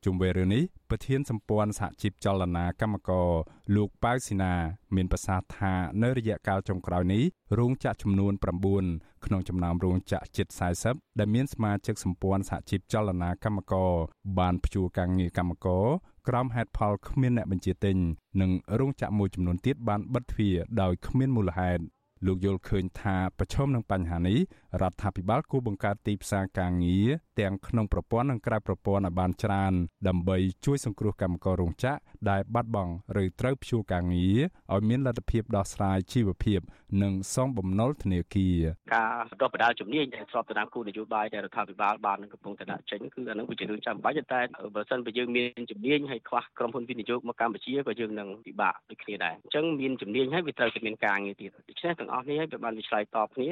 [0.05, 3.29] ជុំវិញរឿងនេះប្រធានសម្ព័ន្ធសហជីពចលនាកម្មករ
[3.75, 4.53] លោកប៉ៅស៊ីណា
[4.95, 7.23] មានប្រសាសន៍ថានៅរយៈកាលចុងក្រោយនេះ
[7.59, 8.33] រោងចក្រចំនួន
[8.79, 10.47] 9ក្នុងចំណោមរោងចក្រជិត
[10.83, 13.91] 40ដែលមានសមាជិកសម្ព័ន្ធសហជីពចលនាកម្មករ
[14.39, 15.85] បានព្យួរការងារកម្មករ
[16.27, 17.97] ក្រោមហេតុផលគ្មានអ្នកបញ្ជាទិញ
[18.41, 21.83] និងរោងចក្រមួយចំនួនទៀតបានបិទទ្វារដោយគ្មានមូលហេតុ
[22.27, 24.39] លោកយល់ឃើញថាប្រឈមនឹងបញ្ហានេះ
[24.81, 27.07] រដ្ឋាភិបាលគួរបង្កើតទីផ្សារការងារ
[27.39, 29.73] ទាំងក្នុងប្រព័ន្ធនិងក្រៅប្រព័ន្ធឲ្យបានច្រើន
[30.07, 31.97] ដើម្បីជួយសង្គ្រោះកម្មកររោងចក្រ
[32.29, 34.39] ដែលបាត់បង់ឬត្រូវព្យួរការងារ
[34.73, 36.59] ឲ្យមានលទ្ធភាពដោះស្រាយជីវភាព
[37.03, 38.59] និងសងបំណុលធនាគារ
[38.95, 44.41] ការដោះបដាលជំនាញដែលស្របទៅតាមគោលនយោបាយដែលរដ្ឋាភិបាលបានកំពុងតែដាក់ចេញគឺអានឹងវាជារឿងចាំបាច់តែ
[44.75, 53.49] បើសិនបើយើងមានជំនាញហើយខ្វះក្រុមហ៊ុនវិនិយោគមកកម្ពុជាក៏យើងនឹងពិបាកដូចគ្នាដែរអញ្ចឹងមានជំនាញហើយវាត្រូវតែមានការងារទៀតដូច្នេះទាំងអស់នេះហើយវាបានវាឆ្លើយតបគ្នា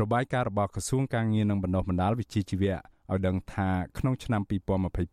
[0.00, 4.42] របាយការណ៍របស់ក្រសួងការងារនិងបណ្ដុះបណ្ដាលវិជ្ជាជីវៈឲ្យដឹងថាក្នុងឆ្នាំ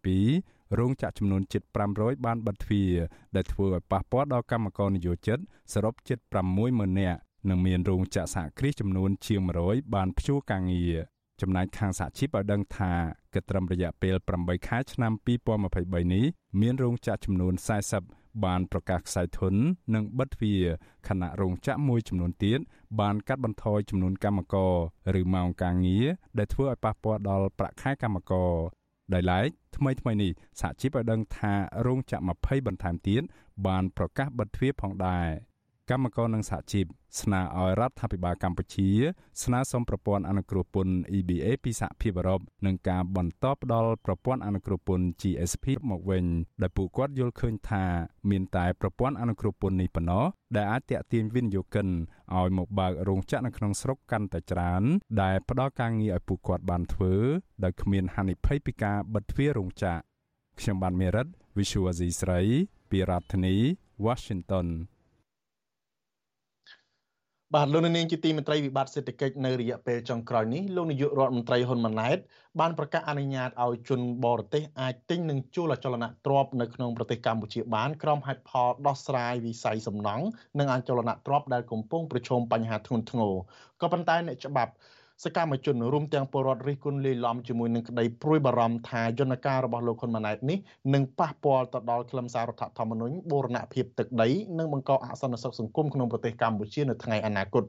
[0.04, 2.94] 2022រោងចក្រចំនួនជិត500បានបិទទ្វារ
[3.36, 5.40] ដែលធ្វើឲ្យប៉ះពាល់ដល់កម្មករនិយោជិត
[5.74, 6.20] សរុបជិត
[6.60, 10.96] 60000នាក់និងមានរោងចក្រសហគ្រាសចំនួនជាង100បានព្យួរការងារ
[11.42, 12.92] ចំណែកខាងសហជីពឲ្យដឹងថា
[13.34, 15.14] គិតត្រឹមរយៈពេល8ខែឆ្នាំ
[15.64, 16.26] 2023នេះ
[16.62, 17.54] មានរោងចក្រចំនួន
[17.88, 19.54] 40 បានប្រកាសខ្សែធន
[19.96, 20.64] និងបិទទ្វារ
[21.08, 22.60] ខណៈរោងចក្រមួយចំនួនទៀត
[23.00, 24.74] បានកាត់បន្ថយចំនួនកម្មករ
[25.20, 28.54] ឬម៉ោងការងារដែលធ្វើឲ្យប៉ះពាល់ដល់ប្រាក់ខែកម្មករ
[29.14, 31.54] ដោយឡែកថ្មីថ្មីនេះសហជីពឲ្យដឹងថា
[31.86, 33.22] រោងចក្រ20បន្ថែមទៀត
[33.68, 35.28] បានប្រកាសបិទទ្វារផងដែរ
[35.90, 36.86] កម្មករនិងសហជីព
[37.22, 38.90] ស្នើឲ្យរដ្ឋាភិបាលកម្ពុជា
[39.44, 46.26] ស្នើសុំប្រព័ន្ធអនុគ្រោះពន្ធ EBA ពីសហភាពអឺរ៉ុបនិងការបន្តផ្ដល់ប្រព័ន្ធអនុគ្រោះពន្ធ GSP មកវិញ
[46.62, 47.84] ដែលពួកគាត់យល់ឃើញថា
[48.30, 50.26] មានតែប្រព័ន្ធអនុគ្រោះពន្ធនេះប៉ុណ្ណោះ
[50.56, 51.88] ដែលអាចតាក់ទាញវិនិយោគិន
[52.36, 54.84] ឲ្យមកបើករោងចក្រនៅក្នុងស្រុកកាន់តែច្រើន
[55.22, 57.14] ដែលផ្ដល់ការងារឲ្យពួកគាត់បានធ្វើ
[57.64, 60.02] ដោយគ្មានហានិភ័យពីការបិទទ្វាររោងចក្រ
[60.60, 62.42] ខ្ញុំបានមេរិត Visual Asia ស្រី
[62.90, 63.56] ពីរដ្ឋធានី
[64.06, 64.68] Washington
[67.56, 72.18] បាទលោកនាងជាទីមេត្រីវិបត្តិសេដ្ឋកិច្ចនៅរយៈពេលចុងក្រោយនេះលោកនាយករដ្ឋមន្ត្រីហ៊ុនម៉ាណែត
[72.60, 80.26] បានប្រកាសអនុញ្ញាតឲ្យជនបរទេសអាចទិញនិងជួលអចលនទ្រព្យនៅក្នុងប្រទេសកម្ពុជាបានក្រោមហេតុផលដោះស្រាយវិស័យសំណង់
[80.60, 83.34] និងអចលនទ្រព្យដែលកំពុងប្រឈមបញ្ហាធ្ងន់ធ្ងរ
[83.82, 84.72] ក៏ប៉ុន្តែអ្នកច្បាប់
[85.24, 90.60] សកម្មជនរួមទាំងពលរដ្ឋរិះគន់លាយឡំជាមួយនឹងក្តីព្រួយបារម្ភថាយន្តការរបស់លោកហ៊ុនម៉ាណែតនេះ
[90.94, 94.30] នឹងប៉ះពាល់ទៅដល់ខ្លឹមសាររដ្ឋធម្មនុញ្ញបូរណភាពទឹកដី
[94.60, 97.64] និងបង្កអសន្តិសុខសង្គមក្នុងប្រទេសកម្ពុជានៅថ្ងៃអនាគត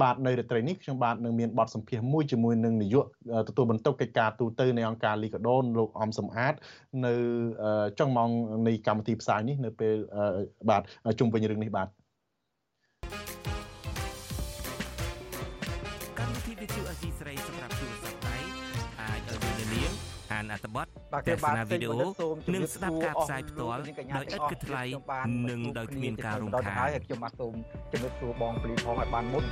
[0.00, 3.04] បាទនៅរាត្រីនេះខ្ញុំបាទនឹងមានបទសម្ភាសន៍មួយជាមួយនឹងនាយក
[3.48, 6.54] ទទួលបន្ទុកកិច្ចការទូតនៃអង្គការលីកាដូនលោកអំសំអាត
[7.06, 7.14] នៅ
[7.98, 8.30] ចុងម៉ោង
[8.66, 9.94] នៃកម្មវិធីផ្សាយនេះនៅពេល
[10.68, 10.82] បាទ
[11.18, 11.88] ជុំវិញរឿងនេះបាទ
[20.52, 21.96] អត្ថបទទស្សនាវីដេអូ
[22.54, 23.80] និងស្ដាប់ការផ្សាយផ្ទាល់
[24.16, 24.82] ដោយឥតគិតថ្លៃ
[25.50, 27.54] និងដោយគ្មានការរំខានហើយខ្ញុំបាទសូម
[27.92, 29.44] ជំរាបសួរបងពលីផងឲ្យបានមុន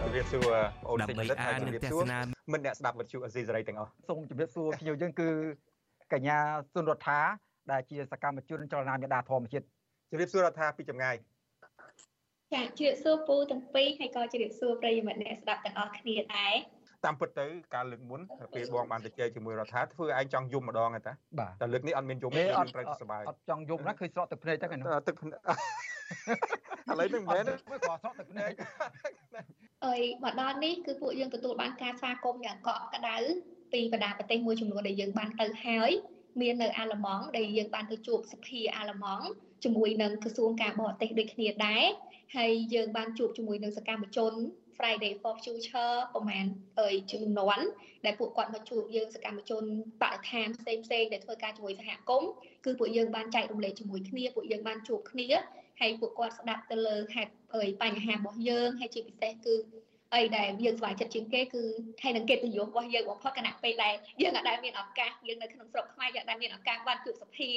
[0.00, 0.50] ជំរាបសួរ
[0.88, 2.02] អូនសេចក្ដីហើយជំរាបសួរ
[2.52, 5.28] មិនអ្នកស្ដាប់វិទ្យុអេស៊ីសេរីទាំងអស់សូមជំរាបសួរភ្ញៀវយើងគឺ
[6.12, 6.38] កញ្ញា
[6.74, 7.20] សុនរដ្ឋា
[7.72, 9.64] ដែលជាសកម្មជនចលនាមេដាធម្មជាតិ
[10.10, 11.16] ជំរាបសួររដ្ឋាពីចម្ងាយ
[12.54, 16.54] ចាជម្រាបសួរពូទាំងពីរហើយក៏ជម្រាបសួរប្រិយមិត្តអ្នកស្ដាប់ទាំងអស់គ្នាដែរ
[17.04, 18.20] តាមពិតទៅការលើកមុន
[18.54, 21.12] ពេលបងបានទៅជែកជាមួយរដ្ឋាធ្វើឯងចង់យំម្ដងហ្នឹងតា
[21.60, 25.26] តែលើកនេះអត់មានយំទេអត់ត្រូវសុបាយអត់ចង់យំណាឃើញស្រក់ទឹកភ្នែកទៅហ្នឹងទឹកឥ
[27.00, 28.52] ឡូវហ្នឹងមែនទេមើលគាត់ស្រក់ទឹកភ្នែក
[29.86, 33.16] អើយមកដល់នេះគឺពួកយើងទទួលបានការស្វាគមន៍យ៉ាងកក់ក្ដៅ
[33.72, 35.90] ពីបណ្ដាប្រទេសមួយចំនួនដែលយើងបានទៅហើយ
[36.40, 39.24] មាននៅអាល្លឺម៉ង់ដែលយើងបានទៅជួបសភាអាល្លឺម៉ង់
[39.64, 41.84] ជាមួយនឹងក្រសួងការបរទេសដូចគ្នាដែរ
[42.36, 44.32] ហើយយើងបានជួបជាមួយនឹងសកម្មជន
[44.80, 46.46] Friday for Future ប្រហែល
[46.80, 47.66] អើយជំនាន់
[48.04, 49.64] ដែលពួកគាត់មកជួបយើងសកម្មជន
[50.02, 52.30] បរិស្ថានផ្សេងផ្សេងដែលធ្វើការជាមួយសហគមន៍
[52.64, 55.28] គឺពួកយើងបានចែករំលែកជាមួយគ្នាពួកយើងបានជួបគ្នា
[55.80, 59.54] ហើយពួកគាត់ស្ដាប់ទៅលើហេតុអើយបញ្ហារបស់យើងហើយជាពិសេសគឺ
[60.14, 61.62] អីដែលយើងស្វែងចិត្តជាងគេគឺ
[62.02, 67.50] ហើយនឹងកិត្តិយសរបស់យើងបំផុតគណៈពេលដែលយើងអាចដែលមានឱកាសយើងនៅក្នុងស្រុកខ្មែរយើងដែលមានឱកាសបានជួបសភា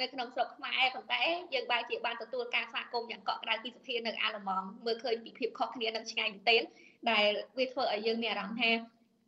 [0.00, 1.22] នៅក្នុងស្រុកខ្មែរប៉ុន្តែ
[1.54, 6.62] យើងបែរជាបានទទួលការស្វាគមន៍យ៉ាងកក់ក្ដៅពីសភានៅអាល្លឺម៉ង់មើលឃើញពីភាពខុសគ្នានឹងឆ្ងាយមែនទែន
[7.10, 7.26] ដែល
[7.58, 8.70] វាធ្វើឲ្យយើងមានអារម្មណ៍ថា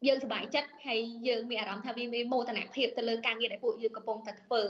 [0.06, 4.62] យើងសប្បាយចិត្តហើយយើងមានអារម្មណ៍ថាវាមានមោទនភាពទៅលើការងារដែលពួកយើងកំពុងតែធ្វើ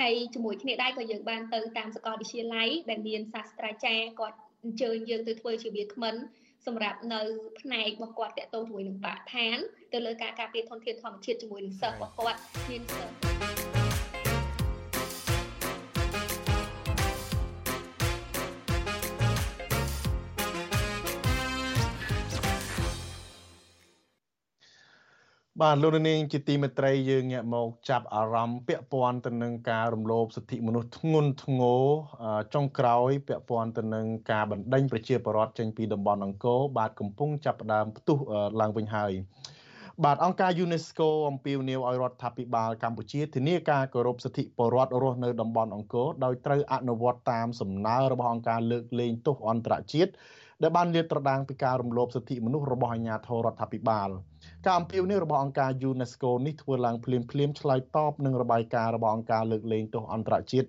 [0.00, 6.14] ហើយជាមួយគ្នាដែរក៏យើងបានទៅតាមសាកលវិទ្យាល័យដែលមានសាស្ត្រាចារ្យគាត់អញ្ជើញយើងទៅធ្វើជាវាគ្មិន
[6.68, 7.20] សម្រាប់នៅ
[7.60, 9.56] ផ្នែករបស់គាត់តកតងជាមួយនឹងបរិស្ថាន
[9.92, 13.67] ទៅលើការការពារធនធានធម្មជាតិជាមួយនឹងសិស្សរបស់គាត់មានសិស្ស
[25.62, 31.84] បាទលោកនាងជាទីមេត្រីយើងងាកមកចាប់អារម្មណ៍ពាក់ព័ន្ធទៅនឹងការរំលោភសិទ្ធិមនុស្សធ្ងន់ធ្ងរ
[32.54, 38.18] ចុងក្រោយ ពាក់ព័ន្ធទៅនឹងការបណ្ដេញប្រជាពលរដ្ឋចេញពីតំបន់អង្គរបាទកំពុងចាប់ផ្ដើមផ្ទុះ
[38.60, 39.12] ឡើងវិញហើយ
[40.04, 50.12] បាទអង្គការ UNESCO អំពាវនាវឲ្យរដ្ឋាភិបាលកម្ពុជាធានាការគោរពសិទ្ធិពលរដ្ឋរស់នៅតំបន់អង្គរដោយត្រូវអនុវត្តតាមសំណើរបស់អង្គការលើកលែងទោសអន្តរជាតិ
[50.62, 54.10] ដែលបានលាតត្រដាងពីការរំលោភសិទ្ធិមនុស្សរបស់អាជ្ញាធររដ្ឋាភិបាល។
[54.68, 60.68] ការអំពាវនាវរបស់អង្គការ UNESCO នេះធ្វើឡើងភ្លាមភ្លាមឆ្លើយតបនឹងរបាយការណ៍របស់អង្គការលើកលែងទោសអន្តរជាតិ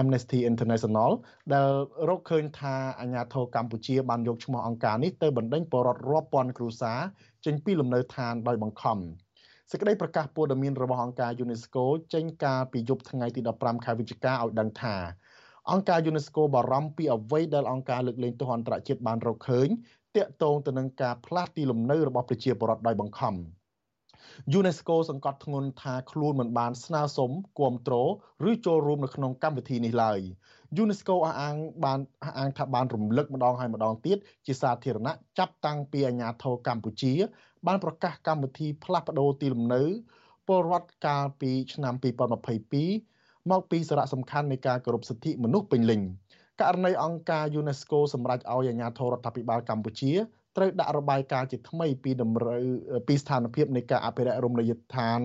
[0.00, 1.10] Amnesty International
[1.52, 1.68] ដែល
[2.08, 7.00] រកឃើញថាអាញាធរកម្ពុជាបានយកឈ្មោះអង្គការនេះទៅបណ្ដេញបរិវត្តរាប់ពាន់គ្រួសារ
[7.44, 8.98] ចេញពីលំនៅឋានដោយបង្ខំ
[9.70, 11.84] សេចក្តីប្រកាសព័ត៌មានរបស់អង្គការ UNESCO
[12.14, 14.96] ចេញកាលពីយប់ថ្ងៃទី15ខែវិច្ឆិកាឲ្យដឹងថា
[15.70, 19.68] អង្គការ UNESCO បារម្ភពីអ្វីដែលអង្គការលើកលែងទោសអន្តរជាតិបានរកឃើញ
[20.16, 23.34] តាក់ទងទៅនឹងការផ្លាស់ទីលំនៅរបស់ប្រជាពលរដ្ឋដោយបង្ខំ
[24.58, 27.94] UNESCO សង្កត់ធ្ងន់ថាខ្លួនមិនបានស្នើសុំគាំទ្រ
[28.50, 30.18] ឬចូលរួមនៅក្នុងកម្មវិធីនេះឡើយ
[30.82, 37.12] UNESCO អះអាងបានអះអាងថាបានរំលឹកម្ដងហើយម្ដងទៀតជាសាធារណៈចាប់តាំងពីអាញាធរកម្ពុជា
[37.66, 39.82] បានប្រកាសកម្មវិធីផ្លាស់ប្ដូរទីលំនៅ
[40.46, 41.94] ពលរដ្ឋកាលពីឆ្នាំ
[42.72, 46.00] 2022មកពីសារៈសំខាន់នៃការគោរពសិទ្ធិមនុស្សពេញលេញ។
[46.62, 50.12] ករណីអង្គការ UNESCO សម្រេចឲ្យអាជ្ញាធររដ្ឋាភិបាលកម្ពុជា
[50.56, 52.62] ត្រូវដាក់របាយការណ៍ជាថ្មីពីតម្រូវ
[53.08, 55.20] ពីស្ថានភាពនៃការអភិរក្សរមណីយដ្ឋាន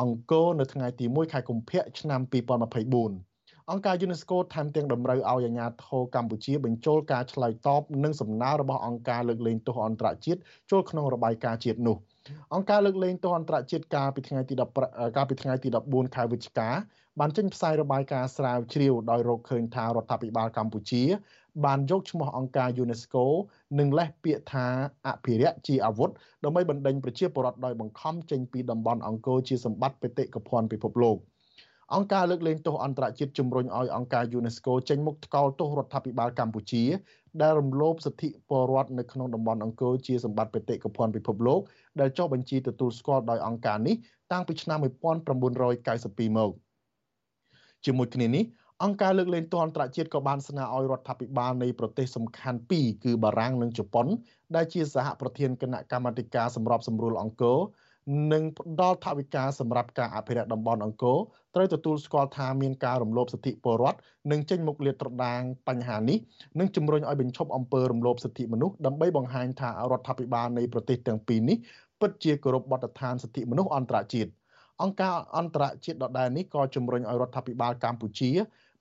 [0.00, 10.40] អង្គរនៅថ្ងៃទី1ខែកុម្ភៈឆ្នាំ2024អង្គការ UNESCO ថែមទាំងតម្រូវឲ្យអាជ្ញាធរកម្ពុជាបញ្ចូលការឆ្លើយតបនិងសំណើរបស់អង្គការលើកលែងទោសអន្តរជាតិ
[10.70, 11.96] ចូលក្នុងរបាយការណ៍ជាតិនោះ
[12.54, 16.68] អង្គការលើកលែងទោសអន្តរជាតិកាលពីថ្ងៃទី10កាលពីថ្ងៃទី14ខែវិច្ឆិកា
[17.20, 21.02] បានចេញផ្សាយរបាយការណ៍ស្រាវជ្រាវដោយរកឃើញថារដ្ឋាភិបាលកម្ពុជា
[21.64, 23.24] បានយកឈ្មោះអង្គការ UNESCO
[23.78, 24.66] និងលេសពាក្យថា
[25.06, 26.10] អភិរក្សជាអាវុធ
[26.44, 31.16] ដើម្បីបណ្ដេញប្រជាពលរដ្ឋដោយបង្ខំចេញពីតំបន់អង្គរជាសម្បត្តិបេតិកភណ្ឌពិភពលោក
[31.94, 36.84] អង្គការលើកលែងទោសអន្តរជាតិជំរុញឲ្យអង្គការ UNESCO ចេញមុខថ្កោលទោសរដ្ឋាភិបាលកម្ពុជា
[37.42, 41.60] ដែលរំលោភសិទ្ធិពលរដ្ឋនៅក្នុងតំបន់អង្គរជាសម្បត្តិបេតិកភណ្ឌពិភពលោក
[42.00, 43.96] ដែលចុះបញ្ជីទទួលស្គាល់ដោយអង្គការនេះ
[44.32, 46.63] តាំងពីឆ្នាំ1992មក
[47.86, 48.44] ជាមួយគ្នានេះ
[48.82, 54.06] អង្គការលើកលែងទោសអន្តរជាតិក៏បានស្នើឲ្យរដ្ឋាភិបាលនៃប្រទេសសំខាន់ពីរគឺបារាំងនិងជប៉ុន
[54.56, 57.58] ដែលជាសហប្រធានគណៈកម្មាធិការសម្របសម្រួលអង្គរ
[58.32, 61.18] និងផ្ដល់ថវិកាសម្រាប់ការអភិរក្សតំបន់អង្គរ
[61.54, 63.98] ត្រូវទទួលស្គាល់ថាមានការរំលោភសិទ្ធិពលរដ្ឋ
[64.30, 66.18] និងចេញមុខលាតត្រដាងបញ្ហានេះ
[66.58, 71.56] និងជំរុញឲ្យបញ្ឈប់អំពើរំលោភសិទ្ធិមនុស្សដើម្បីបង្ហាញថារដ្ឋាភិបាលនៃប្រទេសទាំងពីរនេះ
[72.00, 74.30] ពិតជាគោរពបទដ្ឋានសិទ្ធិមនុស្សអន្តរជាតិ។
[74.82, 78.30] អង្គការអន្តរជាតិដដែលនេះក៏ជំរុញឲ្យរដ្ឋាភិបាលកម្ពុជា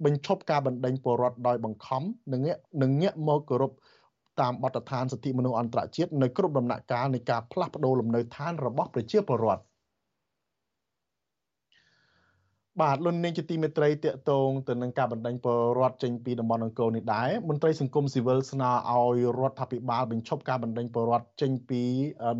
[0.05, 2.03] បញ្ឈប់ការបណ្ដេញពលរដ្ឋដោយបង្ខំ
[2.33, 2.41] និង
[2.81, 3.71] និងងាកមកគោរព
[4.41, 9.61] តាមបទដ្ឋានសិទ្ធិមនុស្សអន្តរជាតិនៅគ្រប់ដំណាក់កាលនៃការផ្លាស់ប្ដូរលំនៅឋានរបស់ប្រជាពលរដ្ឋ
[12.81, 21.81] បាទលោកនាងជាទីមេត្រីតកតងទៅនឹងការបណ្ដេញពលរដ្ឋចេញពីតំបន់អង្គរនេះដែរមន្ត្រីសង្គមស៊ីវិលស្នើឲ្យរដ្ឋាភិបាលបញ្ឈប់ការបណ្ដេញពលរដ្ឋចេញពី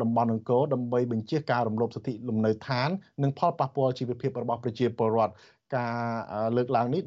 [0.02, 2.88] តំបន់អង្គរដើម្បីបញ្ជាការរំលោភសិទ្ធិលំនៅឋាន
[3.22, 5.34] និងផលប៉ះពាល់ជីវភាពរបស់ប្រជាពលរដ្ឋ
[5.76, 5.96] ការ
[6.56, 7.02] លើកឡើងនេះ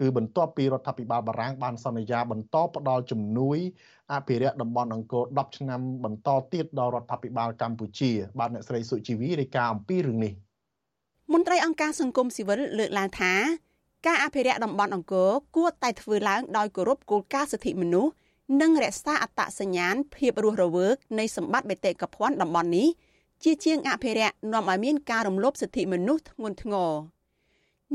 [0.00, 3.58] គឺបន្ទាប់ពីរដ្ឋាភិបាលបារាំងបានសន្យាបន្តផ្ដល់ជំនួយ
[4.12, 10.34] អភិរក្សតំបន់អង្គរ10ឆ្នាំបន្តទៀតដល់រដ្ឋាភិបាលកម្ពុជា បាទអ្នកស្រីសុជីវីរាយការណ៍អំពីរឿងនេះ
[11.32, 13.32] មន្ត្រីអង្គការសង្គមស៊ីវិលលើកឡើងថា
[14.06, 18.12] ការអភិរក្សតំបន់អង្គរគួរតែធ្វើឡើងដោយគោរពគោលការណ៍សិទ្ធិមនុស្ស
[18.60, 22.88] និងរក្សាអត្តសញ្ញាណភាពរស់រវើកនៃសម្បត្តិបេតិកភណ្ឌតំបន់នេះ
[23.44, 26.92] ជាជាងអភិរក្សនាំឲ្យមានការរំលោភសិទ្ធិមនុស្សធ្ងន់ធ្ងរ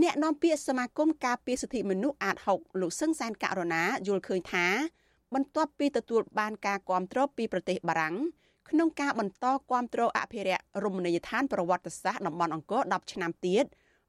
[0.01, 4.67] អ្នកនាំពាក្យសមាគមការពារសិទ្ធិមនុស្សអាត6លោកសឹងសានករណាយល់ឃើញថា
[5.33, 8.15] បន្ទាប់ពីទទួលបានការគ្រប់គ្រងពីប្រទេសបារាំង
[8.71, 13.65] ក្នុងការបន្តគ្រប់គ្រងអភិរក្សរមណីយដ្ឋានប្រវត្តិសាស្ត្រតំបន់អង្គរ10ឆ្នាំទៀត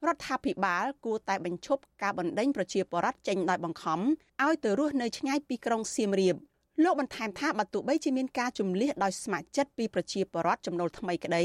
[0.07, 4.01] រដ្ឋាភិបាលគួរតែបញ្ឈប់ការបណ្ដេញប្រជាពលរដ្ឋចេញដោយបង្ខំ
[4.43, 6.37] ឲ្យទៅរស់នៅឆ្ងាយពីក្រុងសៀមរាប
[6.83, 11.45] លោកបន្ថែមថាបើទោះបីជាមានការជំលះដោយស្ម័គ្រចិត្តពីប្រជាពលរដ្ឋចំណូលថ្មីក្តី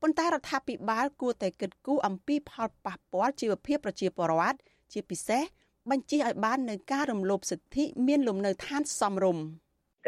[0.00, 4.58] ប៉ុន្តែរដ្ឋាភិបាលគួរតែគិតគូរអំពីផលប៉ះពាល់ជីវភាពប្រជាពលរដ្ឋ
[4.92, 5.42] ជាពិសេស
[5.90, 9.44] បញ្ជាឲ្យបាននៅការរំលោភសិទ្ធិមានលំនៅឋានសមរម្យ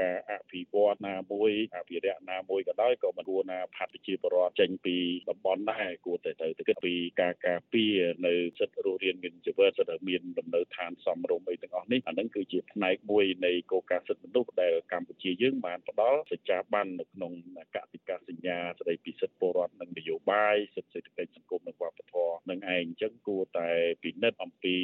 [0.00, 4.96] ការអភិវឌ្ឍណាមួយអភិរក្សណាមួយក៏ដោយក៏មិនគួរណាផាត់ប្រជាពលរដ្ឋចេញពី
[5.30, 17.32] តំបន់ដែរគួរតែទៅគិតពីការការពារនៅសិទ្ធិរស់រានមានជីវិតសិទ្ធិមានលំនៅឋានសមរម្យអីទាំងអស់នេះអានឹងគឺជាផ្នែកមួយនៃគោលការណ៍សិទ្ធិមនុស្សដែលកម្ពុជាយើងបានផ្ដល់សេចក្ដីបាននៅក្នុង
[17.74, 23.68] កតិកាសញ្ញាស្ដីពីសិទ្ធិពលរដ្ឋនិងនយោបាយសិទ្ធិសេដ្ឋកិច្ចសង្គមនិងវប្បធម៌នឹងឯងអញ្ចឹងគួរតែ
[24.02, 24.76] ពិនិត្យអំពី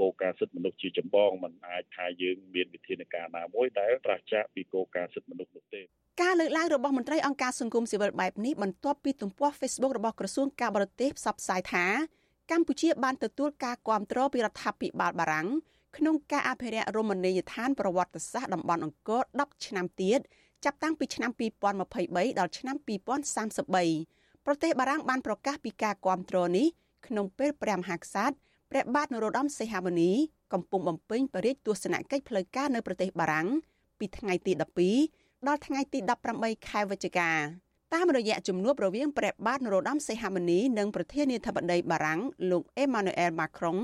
[0.00, 5.82] គោលការណ៍សិទ្ធិមនុស្សជាចម្បងมันអាចថាយើងមានវិធានការណាមួយដែលប្រឆាចពីគោលការណ៍សិទ្ធិមនុស្សនោះទេ
[6.22, 11.86] ការលើកឡើងរបស់មន្ត្រីអង្គការសង្គមស៊ីវិលបែបនេះបន្ទាប់ពីទំព័រ Facebook របស់ក្រសួងការបរទេសផ្សព្វផ្សាយថា
[12.50, 15.48] កម្ពុជាបានទទួលការគាំទ្រពីរដ្ឋាភិបាលបារាំង
[15.96, 20.20] ក្នុងការអភិរក្សរមណីយដ្ឋានប្រវត្តិសាស្ត្រតំបន់អង្គរ10ឆ្នាំទៀត
[20.64, 21.30] ចាប់តាំងពីឆ្នាំ
[21.80, 22.76] 2023ដល់ឆ្នាំ
[23.42, 26.66] 2033ប្រទេសបារាំងបានប្រកាសពីការគាំទ្រនេះ
[27.06, 28.36] ក្នុងពេលព្រះមហាក្សត្រ
[28.70, 30.10] ព្រះបាទនរោត្តមសីហមុនី
[30.52, 33.48] កំពុងបំពេញបរិយាទស្សនកិច្ចផ្លូវការនៅប្រទេសបារាំង
[33.98, 34.52] ពីថ្ងៃទី
[35.00, 35.98] 12ដល់ថ្ងៃទី
[36.34, 37.30] 18ខែវិច្ឆិកា
[37.94, 43.78] តាមរយៈជំនួបរវាងព្រះបាទនរោត្តមសីហមុនីនិងប្រធានាធិបតីបារាំងលោកអេម៉ានូអែលម៉ាក្រុង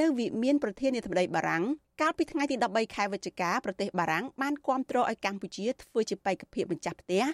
[0.00, 1.64] នៅវិមានប្រធានាធិបតីបារាំង
[2.00, 7.24] កាលពីថ្ងៃទី13ខែវិច្ឆិកាប្រទេសបារាំងបានគាំទ្រឲ្យកម្ពុជាធ្វើជាបេក្ខភាពម្ចាស់ផ្ទះ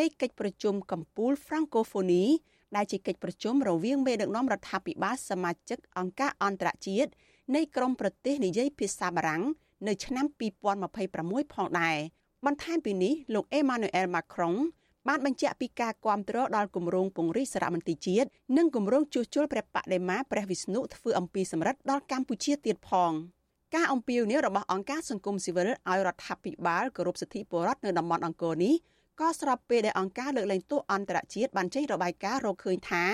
[0.00, 2.30] នៃកិច្ចប្រជុំកំពូល Francophonie
[2.76, 7.10] ដែលជាកិច្ចប្រជុំរវាងមេដឹកនាំរដ្ឋាភិបាលសមាជិកអង្គការអន្តរជាតិ
[7.54, 9.42] នៃក្រមប្រទេសនិយាយភាសាបារាំង
[9.88, 10.26] នៅឆ្នាំ
[10.90, 11.96] 2026ផងដែរ
[12.46, 14.54] បន្ថែមពីនេះលោកអេម៉ានូអែលម៉ាក្រុង
[15.08, 23.12] បានបញ្ជាក់ពីការគាំទ្រដល់គម្រោងពង្រីកសារមន្ទីរជាតិនិងគម្រោងជួសជុលព្រះបដិមាព្រះវិស្ណុធ្វើអំពីសម្រិតដល់កម្ពុជាទៀតផង
[23.74, 28.74] ការអំពាវនាវរបស់អង្គការសង្គមស៊ីវិលឲ្យរដ្ឋាភិបាលគោរពសិទ្ធិពលរដ្ឋនៅតំបន់អង្គរនេះ
[29.20, 33.04] ក៏ស្របពេលដែលអង្គការលើកលែងទោសអន្តរជាតិបានចេញរបាយការណ៍រកឃើញថា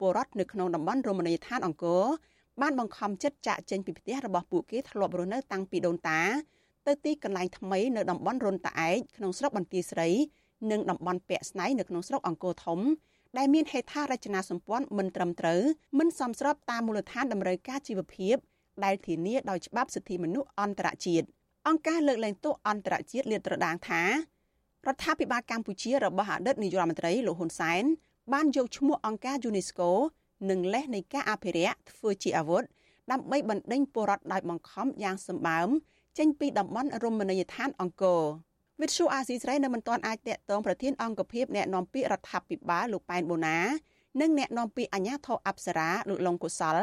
[0.00, 2.04] ពលរដ្ឋនៅក្នុងតំបន់រមណីយដ្ឋានអង្គរ
[2.60, 6.20] បានបង្ខំចិត្តចាក់ចេញពីផ្ទះរបស់ពួកគេធ្លាប់រស់នៅតាំងពីដូនតា
[6.86, 10.08] ទៅទីកន្លែងថ្មីនៅតំបន់រុនតាឯកក្នុងស្រុកបន្ទាយស្រី
[10.70, 12.80] និងតំបន់ពាក់ស្នៃនៅក្នុងស្រុកអង្គរធំ
[13.38, 15.60] ដែលមានហេដ្ឋារចនាសម្ព័ន្ធមិនត្រឹមត្រូវ
[15.98, 18.36] មិនសមស្របតាមមូលដ្ឋានតម្រូវការជីវភាព
[18.84, 21.26] ដែលធានាដោយច្បាប់សិទ្ធិមនុស្សអន្តរជាតិ
[21.68, 24.08] អង្គការលើកលែងទោសអន្តរជាតិលាតត្រដាងថារ
[24.94, 27.84] ដ្ឋាភិបាលកម្ពុជារបស់អតីតនាយករដ្ឋមន្ត្រីលោកហ៊ុនសែន
[28.32, 29.90] បានយកឈ្មោះអង្គការ UNESCO
[30.50, 32.62] និងលេសនៃការអភិរក្សធ្វើជាអាវុធ
[33.12, 35.68] ដើម្បីបណ្ដេញពលរដ្ឋដោយបង្ខំយ៉ាងសម្បើម
[36.18, 38.22] ចេញពីតំបន់រមណីយដ្ឋានអង្គរ
[38.80, 43.58] វិទ្យុអាស៊ីសេរីនៅមិនទាន់អាចតាក់ទងប្រធានអង្គភិបអ្នកនាំពាក្យរដ្ឋាភិបាលលោកប៉ែនបូណា
[44.20, 46.78] និងអ្នកនាំពាក្យអាជ្ញាធរអប្សរាលោកលងកុសល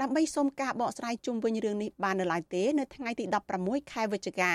[0.00, 3.24] ដើម្បីសុំការបកស្រាយជុំវិញរឿងនេះបាននៅឡើយទេនៅថ្ងៃទី
[3.58, 4.52] 16ខែវិច្ឆិកា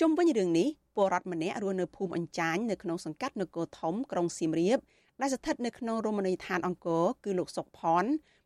[0.00, 4.78] ជុំវិញរឿងនេះពលរដ្ឋម្នាក់រស់នៅភូមិអញ្ចាញនៅក្នុងសង្កាត់នគរធំក្រុងសៀមរាប
[5.22, 8.04] ដែលស្ថិតនៅក្នុងរមណីយដ្ឋានអង្គរគឺលោកសុកផន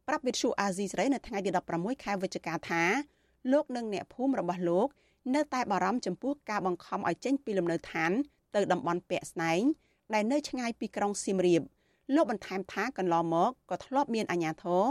[0.09, 2.83] ប្រាប់វិទ្យុអាស៊ីសេរីនៅថ្ងៃទី16ខែវិច្ឆិកាថា
[3.53, 4.89] លោកនិងអ្នកភូមិរបស់លោក
[5.35, 8.11] នៅតែបារម្ភចំពោះការបង្ខំឲ្យចេញពីលំនៅឋាន
[8.55, 9.63] ទៅតំបន់ពាក់ស្នែង
[10.15, 11.63] ដែលនៅឆ្ងាយពីក្រុងសៀមរាប
[12.15, 14.85] លោកបន្ថែមថាកន្លងមកក៏ធ្លាប់មានអាជ្ញាធរ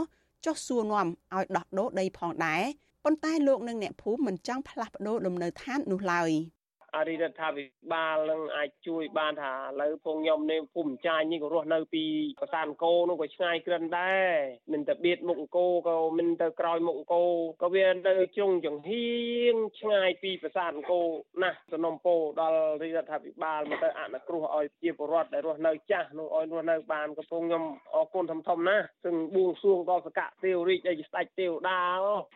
[0.45, 2.63] ចុះសួរនាំឲ្យដោះដូរដីផងដែរ
[3.03, 6.31] ប៉ុន្តែលោកនិងអ្នកភូមិមិនចង់ផ្លាស់ប្ដូរលំនៅឋាននោះឡើយ។
[6.95, 12.05] អរិរដ្ឋាភិបាលនឹងអាចជួយបានថាឥឡូវពងខ្ញុំនេះភូមិចាញនេះក៏រស់នៅពី
[12.39, 14.31] ប្រាសាទអង្គរនោះក៏ឆ្ងាយក្រិនដែរ
[14.71, 17.29] មិនទៅបៀតមុខអង្គរក៏មិនទៅក្រោយមុខអង្គរ
[17.61, 19.07] ក៏វានៅជ្រុងចង្ហៀ
[19.53, 21.07] ងឆ្ងាយពីប្រាសាទអង្គរ
[21.43, 27.63] ណាស់សំណុំពោដល់រដ្ឋាភិបាលមកទៅអនុគ្រោះឲ្យជាពលរដ្ឋដែលរស់នៅចាស់នោះឲ្យរស់នៅបានកំពុងខ្ញុំ
[27.95, 31.81] អរគុណធំធំណាស់ซึ่งបួងសួងដល់សកៈទេវរាជដែលជាស្ដេចទេវតា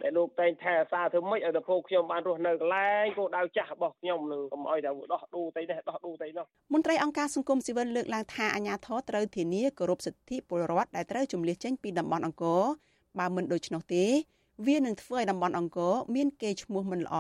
[0.03, 12.63] ដែលលោកតែងថែអាសាធ្វើម៉េចឲ្យតែពួកខ្ញុំបានរស់នៅកន្លែងគោលដៅចាស់របស់ខ្ញុំនឹងកុំឲ្យតែដោះដូរទៅនេះដោះដូរទៅនោះមន្ត្រីអង្គការសង្គមស៊ីវិលលើកឡើងថាអាញាធរត្រូវធានាគោរពសិទ្ធិពលរដ្ឋដែលត្រូវជំនះចេញពីតំបន់អង្គរ
[13.19, 14.05] បើមិនដូច្នោះទេ
[14.67, 17.17] វានឹងធ្វើឲ្យតំបន់អង្គរមានកេរ្តិ៍ឈ្មោះមិនល្អ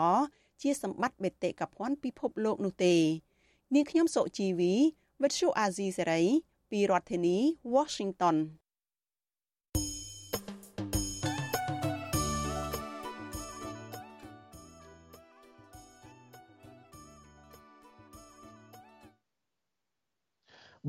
[0.61, 2.95] ជាសម្បត្តិបេតិកភណ្ឌពិភពលោកនោះទេ
[3.73, 4.73] នាងខ្ញុំសុជីវី
[5.21, 6.21] វិទ្យុអាស៊ីសេរី
[6.71, 7.37] ពីរដ្ឋធានី
[7.75, 8.35] Washington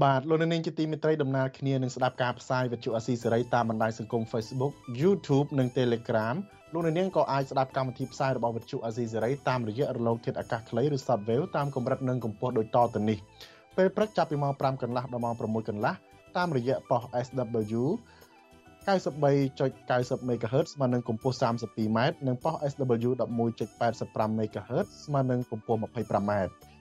[0.02, 6.36] បាទលោកនាងជាទីមេត្រីដំណើរគ្នានឹងស្ដាប់ការផ្សាយវិទ្យុអាស៊ីសេរីតាមបណ្ដាញសង្គម Facebook YouTube និង Telegram
[6.72, 13.18] លោកនាងក៏អាចស្ដាប់កម្មវិធីផ្សាយរបស់វិទ្យុអាស៊ីសេរីតាមរយៈរលកធាតុអាកាសខ្លីឬ Shortwave តាមកម្រិតនិងកម្ពស់ដូចតទៅនេះ
[13.76, 15.94] ពេលព្រឹកចាប់ពីម៉ោង5កន្លះដល់ម៉ោង6កន្លះ
[16.36, 17.82] តាមរយៈប៉ុស SW
[18.86, 26.32] 93.90 MHz ស្មើនឹងកម្ពស់ 32m និងប៉ុស SW 11.85 MHz ស្មើនឹងកម្ពស់ 25m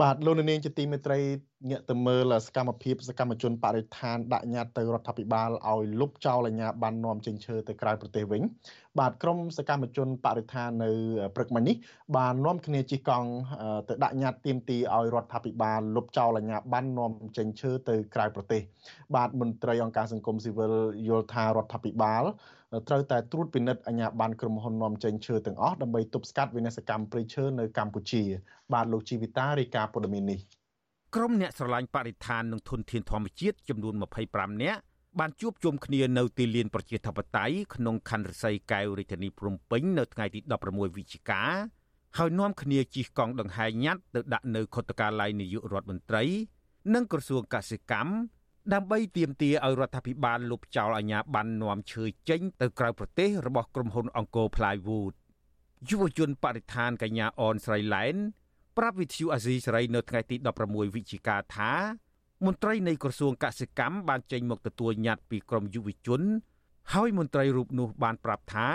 [0.00, 1.18] បាទលោកនាងជាទីមេត្រី
[1.68, 8.42] ងាកទៅមើលសកម្មភាពសកម្មជនបរិស្ថានដាក់ញត្តិទៅរដ្ឋាភិបាលឲ្យលុបចោលអាជ្ញាប័ណ្ណនាំចេញឈើទៅក្រៅប្រទេសវិញ
[8.98, 10.90] បាទក្រមសកម្មជនបរិស្ថាននៅ
[11.34, 11.76] ព្រឹកមិញនេះ
[12.16, 13.28] បាននាំគ្នាជិះកង់
[13.88, 18.62] ទៅដាក់ញត្តិទាមទារឲ្យរដ្ឋាភិបាលលុបចោលអាជ្ញាប័ណ្ណនាំចេញឈើទៅក្រៅប្រទេស
[19.14, 20.74] បាទមន្ត្រីអង្គការសង្គមស៊ីវិល
[21.08, 22.24] យល់ថារដ្ឋាភិបាល
[22.88, 28.22] ត្រូវតែត្រួតពិនិត្យអាជ្ញាប័ណ្ណក្រុមហ៊ុននាំចេញឈើទាំងអស់ដើម្បីទប់ស្កាត់វិនាសកម្មព្រៃឈើនៅកម្ពុជា
[28.72, 30.38] បាទលោកជីវិតារាយការណ៍ព័ត៌មាននេះ
[31.14, 33.94] ក្រុមអ្នកស្រឡាញ់បរិស្ថាននិងធនធានធម្មជាតិចំនួន
[34.28, 34.80] 25នាក់
[35.18, 41.42] បានជួបជុំគ្នានៅទីលានប្រជាធិបតេយ្យក្នុងខណ្ឌរសីកែវរាជធានីភ្នំពេញនៅថ្ងៃទី16វិច្ឆិកា
[42.18, 46.24] ហើយនាំគ្នាជិះកង់ដង្ហែញ៉ាត់ទៅដាក់នៅខុទ្ទកាល័យនាយករដ្ឋមន្ត្រី
[46.94, 48.10] និងក្រសួងកសិកម្ម
[48.72, 55.14] ដើម្បីទាមទារឲ្យរដ្ឋាភិបាលលុបចោលអាជ្ញាប័ណ្ណនាំឈើចេញទៅក្រៅប្រទេសរបស់ក្រុមហ៊ុនអង្គរ Plywood
[55.88, 58.14] យុវជនបរិស្ថានកញ្ញាអនស្រីឡែន
[58.78, 61.72] ប្រាប់វិទ្យុអាស៊ីសេរីនៅថ្ងៃទី16វិច្ឆិកាថា
[62.46, 66.20] មន្ត្រីនៃក្រសួងកសិកម្មបានចេញមកទទួលញត្តិពីក្រមយុវជន
[66.92, 68.68] ហើយមន្ត្រីរូបនោះបានប្រាប់ថា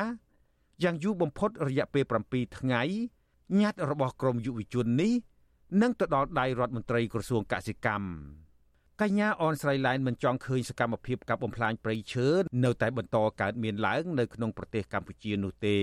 [0.84, 2.82] យ៉ាងយូរបំផុតរយៈពេល7ថ្ងៃ
[3.62, 5.14] ញត្តិរបស់ក្រមយុវជននេះ
[5.82, 8.45] នឹងទៅដល់ដៃរដ្ឋមន្ត្រីក្រសួងកសិកម្ម
[9.04, 12.28] កញ្ញាអនស្រីឡែនមិនចង់ឃើញសកម្មភាពកាប់បំផ្លាញព្រៃឈើ
[12.66, 15.78] នៅតែបន្តកើតមានឡើងនៅក្នុងប្រទេសកម្ពុជានោះទេ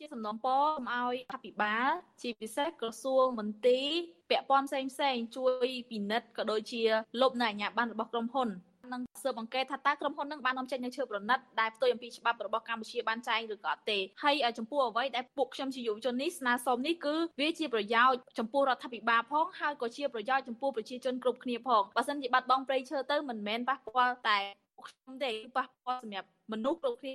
[0.00, 1.90] ជាសំណូមពរឲ្យអភិបាល
[2.22, 3.88] ជាពិសេសក្រសួងមន្ទីរ
[4.30, 6.82] ពាក់ព័ន្ធផ្សេងផ្សេងជួយពិនិត្យក៏ដូចជា
[7.20, 8.48] លុបនៅអាជ្ញាប័ណ្ណរបស់ក្រុមហ៊ុន
[8.92, 24.38] នឹងស៊ើបអង្កេតថាតើក្រុមហ៊ុននឹងបាននាំចេញនៅឈើប្រណិតដែលផ្ទុយអំពីច្បាប់របស់កម្ពុជាបានចែងឬក៏អត់ទេហើយចំពោះអ្វីដែលពួកខ្ញុំជាយុវជននេះស្នើសុំនេះគឺវាជាប្រយោជន៍ចំពោះរដ្ឋាភិបាលផងហើយក៏ជាប្រយោជន៍ចំពោះប្រជាជនគ្រប់គ្នាផងបើសិនជាបាត់បង់ព្រៃឈើទៅមិនមែនប៉ះពាល់តែ
[24.86, 27.14] ខ្ញុំទេប៉ះពាល់សម្រាប់មនុស្សគ្រប់គ្នា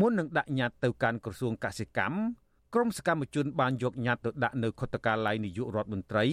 [0.00, 2.18] មុននឹងដាក់ញត្តិទៅកាន់ក្រសួងកសិកម្ម
[2.74, 6.24] ក្រមសកម្មជនបានយកញត្តិទៅដាក់នៅខុទ្ទកាល័យនាយករដ្ឋមន្ត្រី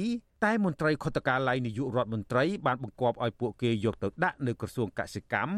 [0.44, 5.54] តែមន្ត្រីខុទ្ទកាល័យនាយករដ្ឋមន្ត្រីបានបង្គាប់ឲ្យពួកគេយកទៅដាក់នៅក្រសួងកសិកម្ម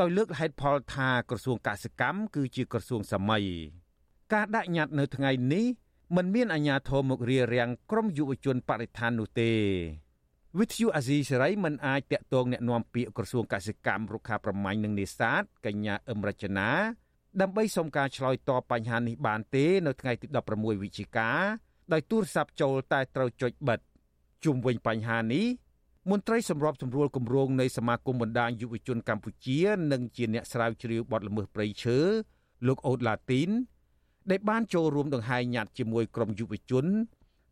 [0.00, 3.44] ដោយលើកហេតុផលថាក្រសួងកសិកម្មគឺជាក្រសួងសម័យ
[4.32, 5.64] ការដាក់ញត្តិនៅថ្ងៃនេះ
[6.16, 9.52] មិនមានអាជ្ញាធរមករារាំងក្រមយុវជនបរិស្ថាននោះទេ
[10.58, 16.68] វិទ្យុអាស៊ីសេរីមិនអាចតាក់ទងแนะនាំពាក្យក្រសួងកសិកម្មរុក្ខាប្រមាញ់និងនេសាទកញ្ញាអឹមរចនា
[17.40, 21.30] ដើម្បីសុំការឆ្លើយតបបញ្ហានេះបានទេនៅថ្ងៃទី16វិច្ឆិកា
[21.92, 23.80] ដោយទូរស័ព្ទចូលតែត្រូវចុចបិទ
[24.45, 25.45] ជុំវិញបញ្ហានេះ
[26.09, 29.59] មន្ត្រីសម្របសម្រួលគម្រោងនៃសមាគមបណ្ដាញយុវជនកម្ពុជា
[29.91, 31.97] និងជាអ្នកស្រាវជ្រាវបទល្មើសព្រៃឈើ
[32.67, 33.49] លោកអូតឡាទីន
[34.31, 36.85] ដែលបានចូលរួមដង្ហែញត្តិជាមួយក្រុមយុវជន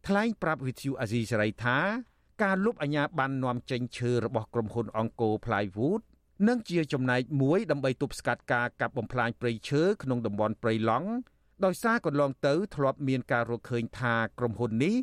[0.08, 1.78] ថ្លែងប្រាប់វិទ្យុអាស៊ីសេរីថា
[2.44, 6.02] ការលុបអាញាបាននាំចេញឈើរបស់ក្រុមហ៊ុនអង្គរ Plywood
[6.48, 11.10] និងជាចំណែកមួយដើម្បីទប់ស្កាត់ការកាប់បំផ្លាញព្រៃឈើក្នុងតំបន់ព្រៃឡង់
[11.66, 14.96] ដោយសារកន្លងទៅធ្លាប់មានការរកឃើញថាក្រុមហ៊ុននេះ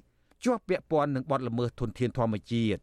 [0.44, 2.80] ជាប់ពាក់ព័ន្ធនឹងបទល្មើសធនធានធម្មជាតិ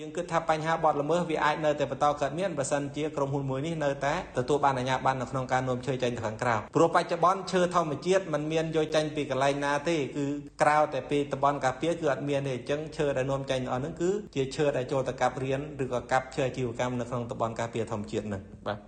[0.00, 10.26] យើងគិតថាបញ្ហាបទល្មើសវាអាចនៅតែបន្តកើតមានបើសិនជាក្រុមហ៊ុនមួយនេះនៅតែទទួលបានអាជ្ញាប័ណ្ណនៅក្នុងការនាំឈើចេញទៅខាងក្រៅព្រោះបច្ចុប្បន្នឈើធម្មជាតិมันមានយកចេញពីកន្លែងណាទេគឺ
[10.62, 18.78] ក្រៅតែពីតំបន់ការពារគឺអត់មានទេអញ្ចឹងឈើដែលនាំចេញអស់ហ្នឹងគឺជាឈើដែលចូលទៅកាប់រៀនឬក៏កាប់ឈើអាជីវកម្មនៅក្នុងតំបន់ការពារធម្មជាតិហ្នឹងបាទ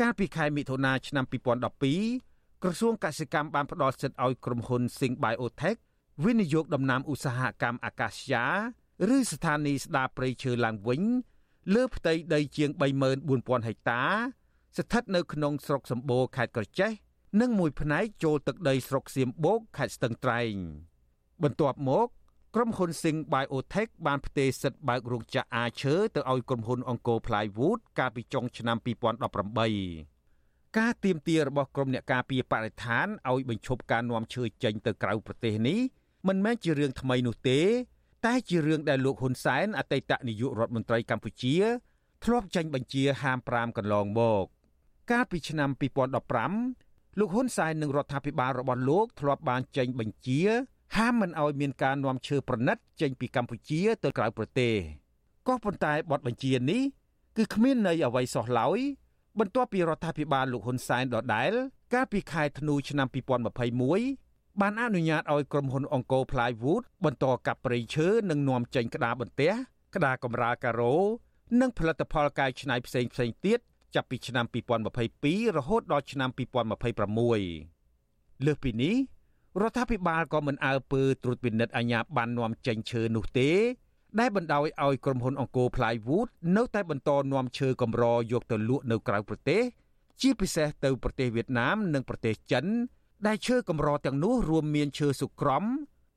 [0.00, 1.24] កាលពីខែមិថុនាឆ្នាំ
[1.92, 5.78] 2012ក្រសួងកសិកម្មបានផ្ដល់សិទ្ធិឲ្យក្រុមហ៊ុន Sing Biotech
[6.24, 8.46] វិនិយោគដំណាំឧស្សាហកម្មអាកាសយ៉ា
[9.16, 11.02] ឬស្ថានីយ៍ស្ដារព្រៃឈើឡើងវិញ
[11.74, 12.70] លើផ្ទៃដីជាង
[13.18, 14.02] 34000ហិកតា
[14.76, 16.90] ស្ថិតនៅក្នុងស្រុកសម្បូរខេត្តក្រចេះ
[17.40, 20.54] និងមួយផ្នែកចូលទឹកដីស្រុកសៀមបូកខេត្តស្ទឹងត្រែង
[21.42, 22.08] បន្ទាប់មក
[22.54, 28.76] ក្រុមហ៊ុន Sing Biotech បានផ្ទេរសិទ្ធិបើករោងចក្រអាឈើទៅឲ្យក្រុមហ៊ុនអង្គរ Plywood កាលពីចុងឆ្នាំ
[29.62, 35.80] 2018ការទៀមទារបស់ក្រុមអ្នកការពារបរិស្ថានឲ្យបញ្ឈប់ការនាំឈើចេញទៅក្រៅប្រទេសនេះ
[36.28, 37.60] មិនមែនជារឿងថ្មីនោះទេ
[38.26, 41.56] តែជារឿងដែលលោកហ៊ុនសែនអតីតនាយករដ្ឋមន្ត្រីកម្ពុជា
[42.24, 44.44] ធ្លាប់ចេញបញ្ជាហាម5កន្លងមក
[45.10, 45.70] កាលពីឆ្នាំ
[46.40, 50.40] 2015លោកហ៊ុនសែននិងរដ្ឋាភិបាលរបស់លោកធ្លាប់បានចេញបញ្ជា
[50.96, 54.74] ហាមមិនឲ្យមានការនាំឈើប្រណិតចេញពីកម្ពុជាទៅក្រៅប្រទេស
[55.48, 56.82] ក៏ប៉ុន្តែបទបញ្ជានេះ
[57.36, 58.78] គឺគ្មានន័យអ្វីសោះឡើយ
[59.38, 61.52] បន្ទាប់ពីរដ្ឋាភិបាលលោកហ៊ុនសែនដដែល
[61.94, 64.21] កាលពីខែធ្នូឆ្នាំ2021
[64.60, 69.52] បានអនុញ្ញាតឲ្យក្រុមហ៊ុនអង្គរ Plywood បន្តកាប់ព្រៃឈើនិងនាំចេញក្តារបន្ទះ
[69.94, 70.94] ក្តារកម្រាលការ៉ូ
[71.60, 73.58] និងផលិតផលកែច្នៃផ្សេងផ្សេងទៀត
[73.94, 74.46] ចាប់ពីឆ្នាំ
[75.00, 78.96] 2022រហូតដល់ឆ្នាំ2026លើសពីនេះ
[79.60, 83.50] រដ្ឋាភិបាលក៏មិនអើពើត្រួតពិនិត្យអាជ្ញាប័ណ្ណនាំចេញឈើនោះទេ
[84.20, 89.62] ដែលបណ្ដោយឲ្យក្រុមហ៊ុនអង្គរ Plywood នៅតែបន្តនាំឈើកម្រយកទៅលក់នៅក្រៅប្រទេស
[90.20, 92.66] ជាពិសេសទៅប្រទេសវៀតណាមនិងប្រទេសចិន
[93.26, 95.64] ដែលឈើកម្រទាំងនោះរួមមានឈើសុក្រំ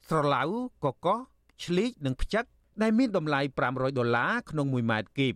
[0.08, 0.43] ស្រឡៅ
[0.84, 1.20] កកោះ
[1.64, 2.45] ឆ្លៀកនិងផ្ចឹក
[2.82, 5.36] ដែលមានតម្លៃ500ដុល្លារក្នុង1ម៉ែត្រគីប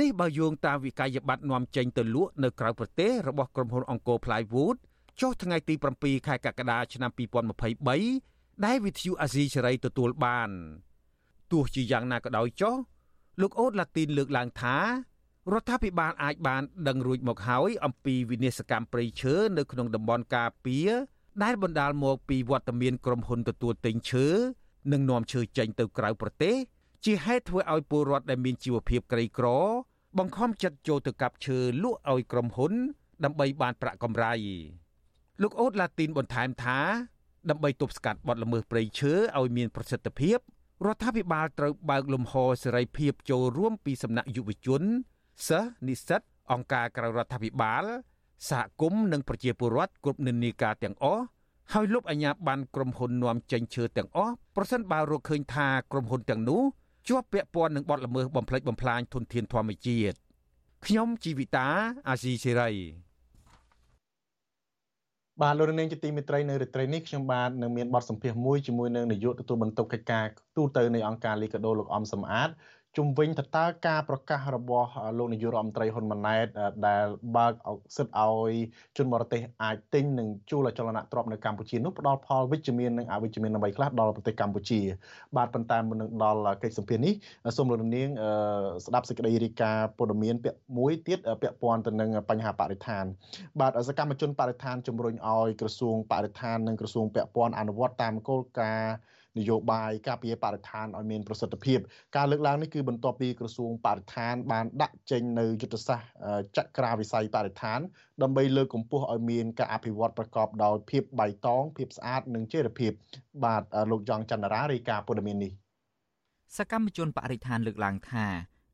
[0.00, 4.76] នេះបើយោងតាមវិក័យប័ត្រនាំចេញទៅលក់នៅក្រៅប្រទេសរបស់ក្រុមហ៊ុនអង្គរ Plywood
[5.20, 7.10] ចុះថ្ងៃទី7ខែកក្កដាឆ្នាំ
[7.86, 10.50] 2023ដែលវិទ្យុអាស៊ីសេរីទទួលបាន
[11.52, 12.74] ទោះជាយ៉ាងណាក៏ដោយចុះ
[13.40, 14.76] លោកអូតឡាទីនលើកឡើងថា
[15.52, 20.90] រដ្ឋាភិបាលអាចបានដឹងរួចមកហើយអំពីវិនាសកម្មព្រៃឈើនៅក្នុងតំបន់ការពារ
[21.42, 24.26] ដែលបណ្ដាលមកពីវត្តមានក្រុមហ៊ុនទទួលទិញឈើ
[24.92, 26.54] និងនាំឈើចេញទៅក្រៅប្រទេស
[27.04, 29.46] ជាហេតុធ្វើឲ្យពលរដ្ឋដែលមានជីវភាពក្រីក្រ
[30.18, 32.72] បង្ខំចិត្តចូលទៅកាប់ឈើលក់ឲ្យក្រុមហ៊ុន
[33.24, 34.32] ដើម្បីបានប្រាក់កម្រៃ
[35.42, 36.78] លោកអូតឡាទីនបន្ថែមថា
[37.50, 40.38] ដើម្បីទប់ស្កាត់បទល្មើសព្រៃឈើឲ្យមានប្រសិទ្ធភាព
[40.86, 44.82] រដ្ឋាភិបាលត្រូវបើកលំហសេរីភាពចូលរួមពីសំណាក់យុវជន
[45.48, 46.20] សិស្សនិស្សិត
[46.52, 47.84] អង្គការក្រៅរដ្ឋាភិបាល
[48.50, 51.22] សហគមន៍និងប្រជាពលរដ្ឋគ្រប់និន្នាការទាំងអស់
[51.72, 56.62] ហើយលុបអាជ្ញាប័ណ្ណក្រុមហ៊ុននាំចេញឈើទាំងអស់ប្រសិនបើរកឃើញថាក្រុមហ៊ុនទាំងនោះ
[57.08, 60.16] ជាប់ពាក់ព័ន្ធនឹងបទល្មើសបំផ្លិចបំផ្លាញធនធានធម្មជាតិ
[60.86, 61.68] ខ្ញុំជីវិតា
[62.08, 62.70] អាស៊ីសេរី
[65.42, 70.24] បាទលោកនាងជាទីមេត្រីនៅរាត្រីនេះខ្ញុំបាទនឹងមានបទសម្ភាសន៍មួយជាមួយនឹងនាយកទទួលបន្ទុកកិច្ចការ
[70.56, 72.50] ទូតទៅនៃអង្គការលីកាដូលោកអំសំអាត
[72.96, 74.88] ជុំវិញតើតើការប្រកាសរបស់
[75.18, 76.46] លោកនាយករដ្ឋមន្ត្រីហ៊ុនម៉ាណែត
[76.86, 77.04] ដែល
[77.36, 77.52] បើក
[77.96, 78.52] សិទ្ធឲ្យ
[78.96, 84.80] ជនបរទេសអាចទិញនិងជួលអចលនទ្រព្យនៅកម្ពុជានោះផ្ដល់ផលវិជ្ជមាននិងអវិជ្ជមានអ្វីខ្លះដល់ប្រទេសកម្ពុជា
[85.36, 87.14] បាទប៉ុន្តែមុននឹងដល់កិច្ចសម្ភាសនេះ
[87.56, 88.08] សូមលោកនាង
[88.86, 93.04] ស្ដាប់សេចក្តីរាយការណ៍ព័ត៌មានពាក់មួយទៀតពាក់ព័ន្ធទៅនឹងបញ្ហាបរិស្ថាន
[93.60, 98.94] បាទសកម្មជនបរិស្ថានជំរុញឲ្យក្រសួងបរិស្ថាននិងក្រសួងពាក់ព័ន្ធអនុវត្តតាមគោលការណ៍
[99.38, 101.78] នយោបាយការពារបរិស្ថានឲ្យមានប្រសិទ្ធភាព
[102.16, 106.06] ការលើកឡើងនេះគឺបន្ទាប់ពីក្រសួងបរិស្ថានបានដាក់ចេញនៅយុទ្ធសាស្ត្រ
[106.56, 107.80] ចក្រាវិស័យបរិស្ថាន
[108.22, 112.92] ដើម្បីលើកកម្ពស់ឲ្យមានការអភិវឌ្ឍប្រកបដោយភាពបៃតងភាពស្អាតនិងចីរភាព
[113.44, 115.52] បាទលោកយ៉ងច័ន្ទរារាយការណ៍ព័ត៌មាននេះ
[116.56, 118.26] សកម្មជនបរិស្ថានលើកឡើងថា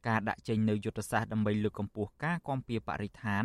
[0.08, 3.44] ការដាក់ចេញនៅយុទ្ធសាស្ត្រដើម្បីលើកកម្ពស់ការគាំពៀបរិស្ថាន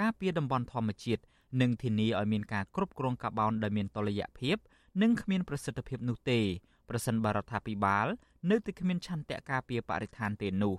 [0.00, 1.22] ការពារតំបន់ធម្មជាតិ
[1.60, 4.56] និងធានាឲ្យមានការគ្រប់គ្រងកាបូនដែលមានតុល្យភាព
[5.02, 6.40] និងគ្មានប្រសិទ្ធភាពនោះទេ
[6.88, 8.06] ប្រសិនបរដ្ឋាភិបាល
[8.50, 10.74] នៅតែគ្មានឆន្ទៈការពារបរិស្ថានទេនោះ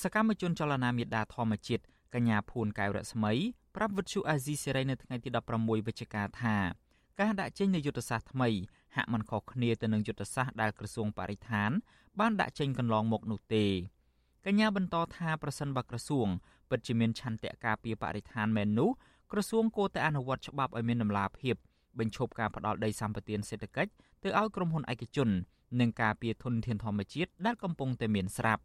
[0.00, 1.84] សកម្មជនចលនាមេដាធម្មជាតិ
[2.14, 3.32] កញ្ញាភួនកែវរស្មី
[3.76, 5.28] ប្រាប់វិទ្យុអាស៊ីសេរីនៅថ្ងៃទី
[5.58, 6.56] 16វិច្ឆិកាថា
[7.20, 8.50] ការដាក់ចេញនៃយុទ្ធសាស្ត្រថ្មី
[8.96, 11.70] ហាក់មិនខុសគ្នាទៅនឹងយុទ្ធសាស្ត្រដែលក្រសួងបរិស្ថាន
[12.20, 13.66] បានដាក់ចេញកន្លងមកនោះទេ
[14.46, 16.28] កញ្ញាបន្តថាប្រសិនបើក្រសួង
[16.70, 18.90] ពិតជាមានឆន្ទៈការពារបរិស្ថានមែននោះ
[19.32, 21.56] ក្រសួងគួរតែអនុវត្តច្បាប់ឲ្យមានដំណាភាព
[21.98, 23.90] បញ្ឈប់ការផ្ដាល់ដីសម្បត្តិសេដ្ឋកិច្ច
[24.22, 25.28] ទៅឲ្យក្រុមហ៊ុនឯកជន
[25.80, 28.62] និងការពារធនធានធម្មជាតិដែលកំពុងតែមានស្រាប់។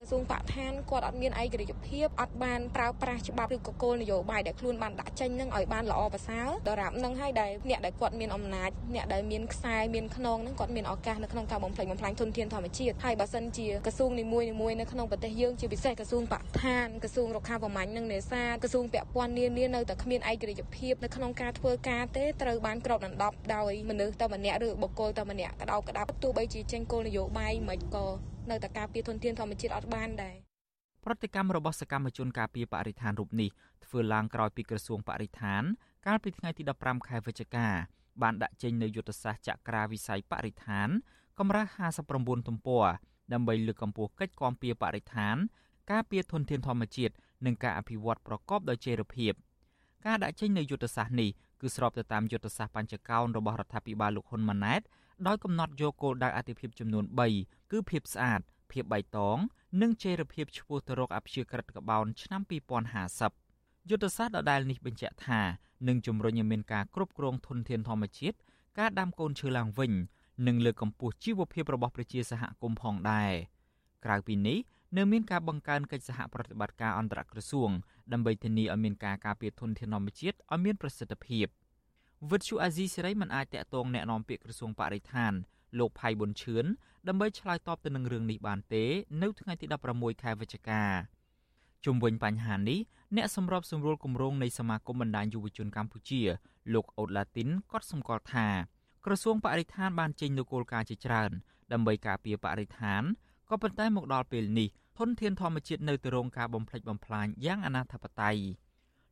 [0.00, 30.36] ក្រសួងបរិស្ថានគាត់អត់មានឯករាជ្យភាពអត់បានប្រើប្រាស់ច្បាប់ឬក៏គោលនយោបាយដែលខ្លួនបានដាក់ចេញនឹងឲ្យបានល្អប្រសើរដរាបនឹងឲ្យដែលអ្នកដែលគាត់មានអំណាចអ្នកដែលមានខ្សែមានខ្នងនឹងគាត់មានឱកាសនៅក្នុងការបំផ្លិចបំផ្លាញធនធានធម្មជាតិហើយបើសិនជាក្រសួងនីមួយៗនៅក្នុងប្រទេសយើងជាពិសេសក្រសួងបរិស្ថានក្រសួងរុក្ខាប្រមាញ់និងនេសាទក្រសួងពាក់ព័ន្ធនានានៅតែគ្មានឯករាជ្យភាពនៅក្នុងការធ្វើការទេត្រូវបានគ្របដណ្ដប់ដោយមនុស្សតែម្នាក់ឬបុគ្គលតែម្នាក់ក្តោបក្តាប់ទោះបីជាចេញគោលនយោបាយមិនក៏ នៅតែការពារធនធានធម្មជាតិអត់បានដែរ
[31.04, 33.50] ប្រតិកម្មរបស់សកម្មជនការពារបរិស្ថានរូបនេះ
[33.84, 35.62] ធ្វើឡើងក្រោយពីក្រសួងបរិស្ថាន
[36.06, 37.68] កាលពីថ្ងៃទី15ខែវិច្ឆិកា
[38.22, 40.88] បានដាក់ចេញនូវយុទ្ធសាស្ត្រចក្រាវិស័យបរិស្ថាន
[41.38, 41.70] កម្រាស់
[42.08, 42.86] 59ទំព័រ
[43.32, 45.36] ដើម្បីលើកកម្ពស់កិច្ចគាំពារបរិស្ថាន
[45.92, 47.14] ការពារធនធានធម្មជាតិ
[47.46, 49.32] និងការអភិវឌ្ឍប្រកបដោយចីរភាព
[50.06, 51.30] ការដាក់ចេញនូវយុទ្ធសាស្ត្រនេះ
[51.60, 54.82] គឺស្របទៅតាមយុទ្ធសាស្ត្របញ្ចកោណរបស់រដ្ឋាភិបាលលោកហ៊ុនម៉ាណែត
[55.26, 57.04] ដោយកំណត់យកគោលដៅអាទិភាពចំនួន
[57.38, 58.40] 3គឺភាពស្អាត
[58.72, 59.38] ភាពបៃតង
[59.82, 62.42] និងចីរភាពឆ្ពោះទៅរកអព្យាក្រឹតកបោនឆ្នាំ
[63.16, 65.40] 2050យុទ្ធសាស្ត្រដដែលនេះបញ្ជាក់ថា
[65.88, 68.36] នឹងជំរុញឲ្យមានការគ្រប់គ្រងធនធានធម្មជាតិ
[68.78, 69.92] ការដាំកូនឈើឡើងវិញ
[70.46, 73.32] និងលើកកម្ពស់ជីវភាពរបស់ប្រជាសហគមន៍ផងដែរ
[74.04, 74.58] ក្រៅពីនេះ
[74.96, 77.70] នៅមានការបង្កើនកិច្ចសហប្រតិបត្តិការអន្តរក្រសួង
[78.12, 81.46] ដើម្បីធានាឲ្យមានការការពារធនធានធម្មជាតិឲ្យមានប្រសិទ្ធភាព។
[82.31, 85.33] វិទ្យុអាស៊ីសេរីមិនអាចតាក់ទងแนะនាំពាក្យក្រសួងបរិស្ថាន
[85.79, 86.65] លោកផៃប៊ុនឈឿន
[87.07, 88.83] ដើម្បីឆ្លើយតបទៅនឹងរឿងនេះបានទេ
[89.21, 89.65] នៅថ្ងៃទី
[89.95, 90.83] 16ខែវិច្ឆិកា
[91.85, 92.79] ជុំវិញបញ្ហានេះ
[93.15, 96.21] អ្នកសម្របសម្រួលគម្រោងនៃសមាគមបណ្ដាញយុវជនកម្ពុជា
[96.73, 98.47] លោកអូតឡាទីនក៏សម្គាល់ថា
[99.05, 101.31] ក្រសួងបរិស្ថានបានចេញនូវគោលការណ៍ជាច្រើន
[101.73, 103.03] ដើម្បីការពារបរិស្ថាន
[103.49, 108.37] ក៏ប៉ុន្តែមកដល់ពេលនេះធនធានធម្មជាតិនៅតែរងការបំផ្លិចបំផ្លាញយ៉ាងអនាធបត័យ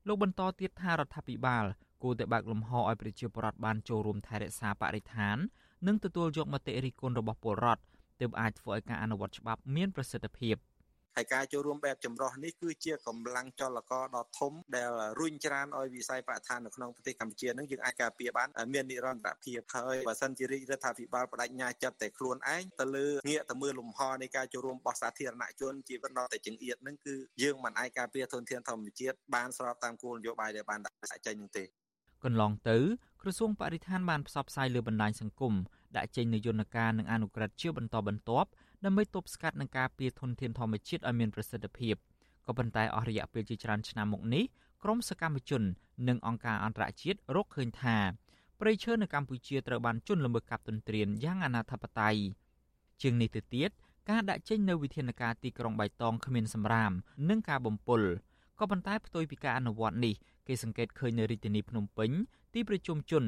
[0.07, 1.65] លោកបន្តទៀតថារដ្ឋាភិបាល
[2.05, 5.36] គួរតែបើកលំហឲ្យប្រជាពលរដ្ឋបានចូលរួមថែរក្សាបរិស្ថាន
[5.86, 7.82] និងទទួលយកមតិរិះគន់របស់ពលរដ្ឋ
[8.20, 10.57] ទើបអាចធ្វើឲ្យការអនុវត្តច្បាប់មានប្រសិទ្ធភាព។
[11.16, 14.90] ហើយការចូលរួមបែបចម្រុះនេះគឺជាកម្លាំងចលករដ៏ធំដែល
[15.20, 31.64] រុញច្រានឲ្យវិស័យបរិស្ថាននៅក្នុងប្រទេសកម្ពុជានឹងយើងអាចការពារបានមាននិរន្តរភាពហើយបើសិនជារាជរដ្ឋាភិបាលបដិញ្ញាចិត្តតែខ្លួនឯងទៅលើងាកទៅមើលលំហនៃការចូលរួមរបស់សាធារណជនជីវិតដល់តែចង្អៀតនឹងគឺយើងមិនអាចការពារធនធានធម្មជាតិបានស្របតាមគោលនយោបាយដែលបានដាក់ចេញនឹងទេ
[32.25, 32.79] កន្លងទៅ
[33.22, 35.55] ក្រសួងបរិស្ថានបានផ្សព្វផ្សាយលើបណ្ដាញសង្គម
[35.97, 38.49] ដាក់ចេញនូវយន្តការនិងអនុក្រឹត្យជាបន្តបន្ទាប់
[38.85, 41.95] ដើម្បីទប់ស្កាត់និងការពារធនធានធម្មជាតិឲ្យមានប្រសិទ្ធភាព
[42.47, 44.45] ក៏ប៉ុន្តែអស់រយៈពេលជាច្រើនឆ្នាំមកនេះ
[44.83, 45.62] ក្រមសកម្មជន
[46.09, 47.97] និងអង្គការអន្តរជាតិរកឃើញថា
[48.61, 52.16] ព្រៃឈើនៅកម្ពុជាត្រូវបានជន់ល្មើសកាប់ទន្ទ្រានយ៉ាងអនាធបត័យ
[53.03, 53.70] ជាងនេះទៅទៀត
[54.11, 56.93] ការដាក់ចេញនៅវិធានការទីក្រុងបៃតងគ្មានសម្រាម
[57.29, 58.03] និងការបំពុល
[58.59, 60.14] ក៏ប៉ុន្តែផ្ទុយពីការអនុវត្តនេះ
[60.49, 62.11] គេសង្កេតឃើញនៅរាជធានីភ្នំពេញ
[62.55, 63.24] ទីប្រជុំជន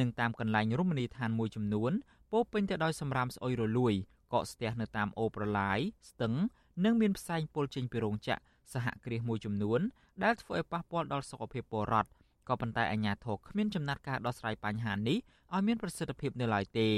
[0.00, 1.92] និងតាមកន្លែងរមណីយដ្ឋានមួយចំនួន
[2.32, 3.94] ពោពេញទៅដោយសម្រាមស្អុយរលួយ
[4.32, 5.78] កកស្ទះនៅតាមអូប្រឡាយ
[6.10, 6.34] ស្ទឹង
[6.84, 8.42] និងមានផ្សែងពុលចេញពីរោងចក្រ
[8.72, 9.80] សហគ្រាសមួយចំនួន
[10.24, 12.10] ដែលធ្វើឲ្យប៉ះពាល់ដល់សុខភាពពលរដ្ឋ
[12.48, 15.18] ក៏ប៉ុន្តែអាជ្ញាធរគ្មានចំណាត់ការដោះស្រាយបញ្ហានេះ
[15.54, 16.88] ឲ្យមានប្រសិទ្ធភាពនៅឡើយទេ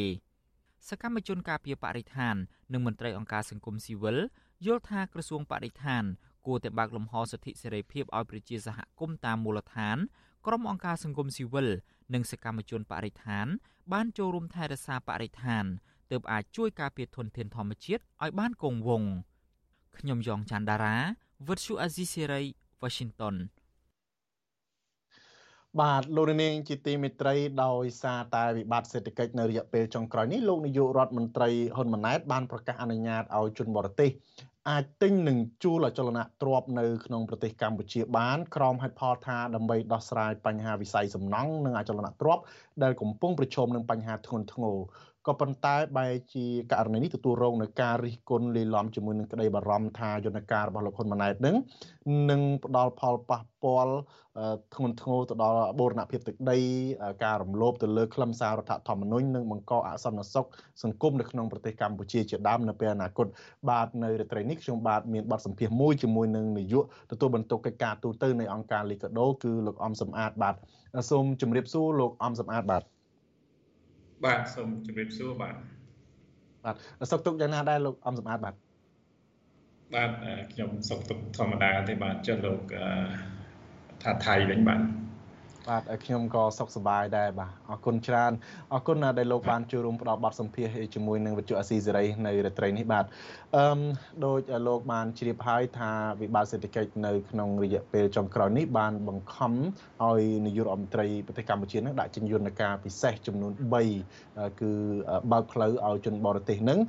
[0.89, 2.37] សកម្មជនការពារបរិស្ថាន
[2.73, 4.18] និងមន្ត្រីអង្គការសង្គមស៊ីវិល
[4.66, 6.05] យល់ថាក្រសួងបរិស្ថាន
[6.47, 9.97] គួរតែបើកលំហសិទ្ធិសេរីភាពឲ្យប្រជាសហគមន៍តាមមូលដ្ឋាន
[10.47, 11.68] ក្រុមអង្គការសង្គមស៊ីវិល
[12.14, 13.47] និងសកម្មជនបរិស្ថាន
[13.93, 15.64] បានចូលរួមថែរក្សាបរិស្ថាន
[16.11, 19.11] ទើបអាចជួយការពារធនធានធម្មជាតិឲ្យបានគង់វង្ស
[19.99, 20.97] ខ្ញុំយ៉ងច័ន្ទដារា
[21.49, 22.43] វិទ្យុអាស៊ីសេរី
[22.82, 23.34] Washington
[25.81, 34.11] បាទលោកនាងជាទីមេត្រីដោយសារតែវិបត្តិសេដ្ឋកិច្ចនៅរយៈពេលចុងក្រោយនេះលោកនាយករដ្ឋមន្ត្រីហ៊ុនម៉ាណែតបានប្រកាសអនុញ្ញាតឲ្យជនបរទេស
[34.70, 42.43] អាចទិញនិងជួលអចលនទ្រព្យនៅក្នុងប្រទេសកម្ពុជាបានក្រោមហេតុផលថាដើម្បីដោះស្រាយបញ្ហាវិស័យសំណង់និងអចលនទ្រព្យ
[42.83, 44.77] ដែលកំពុងប្រឈមនឹងបញ្ហាធ្ងន់ធ្ងរ
[45.27, 51.57] ក៏ប៉ុន្តែបែរជាករណីនេះទទួលរងនឹងការរិះគន់លាយឡំជាមួយនឹងក្តីបារម្ភថាយន្តការរបស់លោកហ៊ុនម៉ាណែតនឹង
[52.31, 53.95] នឹងផ្ដល់ផលប៉ះពាល់
[54.75, 56.59] ធ្ងន់ធ្ងរទៅដល់បូរណភាពទឹកដី
[57.25, 60.47] ការរំលោភទៅលើខ្លឹមសាររដ្ឋធម្មនុញ្ញនិងបង្កអសន្តិសុខ
[60.83, 63.27] សង្គមនៅក្នុងប្រទេសកម្ពុជាជាដើមនៅពេលអនាគត
[63.70, 70.55] បាទនៅរាត្រីនេះខ្ញុំបាទមានបទសម្ភាសន៍មួយជាមួយនឹងនាយកទទួលបន្ទុកកិច្ចការទូតនៃអង្គការលីកាដូគឺលោកអំសំអាតបាទ
[71.11, 72.83] សូមជម្រាបសួរលោកអំសំអាតបាទ
[74.25, 75.55] បាទសូមជម្រាបសួរបាទ
[76.64, 76.77] បាទ
[77.11, 78.55] សុខទុក្ខយ៉ាងណាដែរលោកអំសម្បត្តិបាទ
[79.95, 80.11] បាទ
[80.53, 82.61] ខ្ញុំសុខទុក្ខធម្មតាទេបាទចុះលោក
[84.03, 84.81] ថាថៃវិញបាទ
[85.69, 88.33] បាទខ្ញុំក៏សុខសប្បាយដែរបាទអរគុណច្រើន
[88.75, 93.05] អរគុណដែលលោកបានចូលរួមផ្ដល់បទសម្ភាសន៍ជាមួយនឹងវិទ្យុអាស៊ីសេរីនៅរាត្រីនេះបាទ
[93.57, 93.81] អឺ
[94.25, 94.39] ដោយ
[94.69, 95.91] លោកបានជ្រាបហើយថា
[96.21, 99.53] វិបត្តិសេដ្ឋកិច្ចនៅក្នុងរយៈពេលចុងក្រោយនេះបានបង្ខំ
[100.05, 103.53] ឲ្យនាយករដ្ឋមន្ត្រីប្រទេសកម្ពុជានឹងដាក់ចេញយន្តការពិសេសចំនួន
[104.03, 104.73] 3គឺ
[105.33, 106.81] បើកផ្លូវឲ្យជនបរទេសនឹង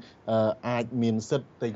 [0.69, 1.75] អាចមានសិទ្ធិទិញ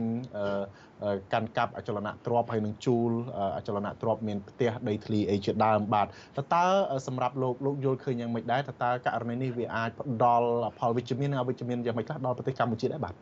[1.34, 3.12] កាន់កាប់អចលនទ្រព្យហើយនឹងជួល
[3.58, 6.66] អចលនទ្រព្យមានផ្ទះដីធ្លីអីជាដើមបាទតើតើ
[7.08, 13.16] សម្រាប់លោកលោកយល់ឃើញយ៉ាងម៉េចដែរតើតើករណីនេះវាអាចផ្ដល់ផលវិជ្ជមាននិងអវិជ្ជមានយ៉ាងម៉េចខ្លះដល់ប្រទេសកម្ពុជាដែរបាទ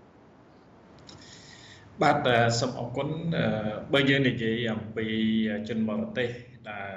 [2.03, 2.27] បាទ
[2.59, 3.07] សូមអរគុណ
[3.93, 5.07] បើយើងនិយាយអំពី
[5.69, 6.29] ជនបរទេស
[6.71, 6.95] ដែល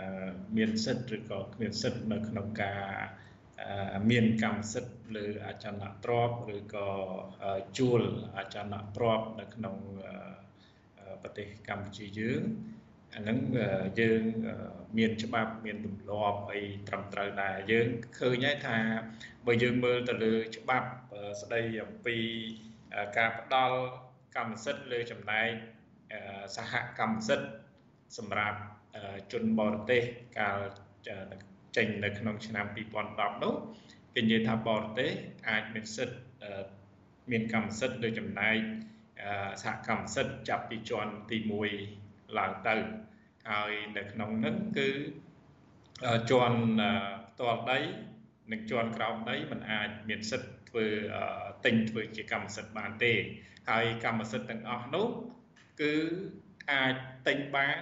[0.56, 2.82] មានសិទ្ធិឬក៏គ្មានសិទ្ធិនៅក្នុងការ
[4.10, 6.88] មានកម្មសិទ្ធិលើអចលនទ្រព្យឬក៏
[7.78, 8.02] ជួល
[8.36, 9.76] អចលនទ្រព្យនៅក្នុង
[11.22, 12.42] ប្រទេសកម្ពុជាយើង
[13.14, 13.38] អាហ្នឹង
[14.00, 14.22] យើង
[14.98, 17.88] មានច្បាប់មានទម្លាប់អីត្រឹមត្រូវដែរយើង
[18.18, 18.78] ឃើញហើយថា
[19.46, 20.88] បើយើងមើលទៅលើច្បាប់
[21.42, 22.18] ស្ដីអំពី
[23.18, 23.78] ការផ្ដល់
[24.36, 25.48] កម្មសិទ្ធិលើចំណែក
[26.56, 27.48] សហកម្មសិទ្ធិ
[28.18, 28.58] សម្រាប់
[29.32, 30.02] ជនបរទេស
[30.38, 30.58] កាល
[31.76, 32.66] ចេញនៅក្នុងឆ្នាំ
[33.04, 33.54] 2010នោះ
[34.14, 35.10] គេនិយាយថាបរទេស
[35.48, 36.18] អាចមានសិទ្ធិ
[37.30, 38.56] មានកម្មសិទ្ធិលើចំណែក
[39.62, 41.38] សហកម្មសិទ្ធិចាប់ពីជាន់ទី
[41.86, 42.76] 1ឡើងទៅ
[43.50, 44.88] ហើយនៅក្នុងនឹងគឺ
[46.30, 46.58] ជាន់
[47.28, 47.78] ផ្ទាល់ដី
[48.52, 50.86] និងជាន់ក្រោមដីมันអាចមានសិទ្ធិធ្វើ
[51.64, 53.12] ទិញធ្វើជាកម្មសិទ្ធិបានទេ
[53.70, 55.06] ហើយកម្មសិទ្ធិទាំងអស់នោះ
[55.80, 55.94] គឺ
[56.72, 56.94] អាច
[57.26, 57.78] ទិញបាន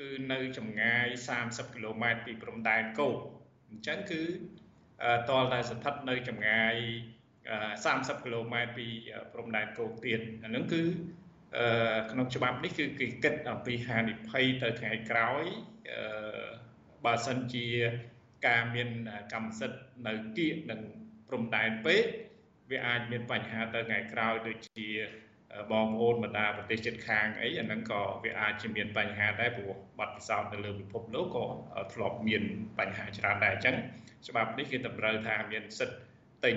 [0.00, 1.06] គឺនៅចម្ងាយ
[1.40, 3.16] 30គីឡូម៉ែត្រពីព្រំដែនគោក
[3.68, 4.22] អញ្ចឹងគឺ
[5.30, 6.74] តលតែស្ថិតនៅចម្ងាយ
[7.44, 8.86] 30គីឡូម៉ែត្រពី
[9.32, 10.82] ព្រំដែនគោកទៀតអានឹងគឺ
[12.10, 15.44] ក្នុងច្បាប់នេះគឺគេគិតអំពីហានិភ័យទៅថ្ងៃក្រោយ
[17.04, 17.66] បើសិនជា
[18.46, 18.88] ការមាន
[19.32, 20.80] កម្មសិទ្ធិនៅគៀកនឹង
[21.28, 22.04] ព្រំដែនពេក
[22.70, 24.88] វាអាចមានបញ្ហាទៅថ្ងៃក្រោយដូចជា
[25.72, 31.46] បងប្អូនបណ្ដាប្រទេសជិតខាងអីអាហ្នឹងក៏វាអាចជាមានបញ្ហាដែរព្រោះបាត់ពិសោធន៍នៅលើពិភពលោកក៏
[31.92, 32.42] ធ្លាប់មាន
[32.78, 33.76] បញ្ហាច្រើនដែរអញ្ចឹង
[34.28, 36.09] ច្បាប់នេះគេតម្រូវថាមានសិទ្ធិ
[36.44, 36.56] ទិញ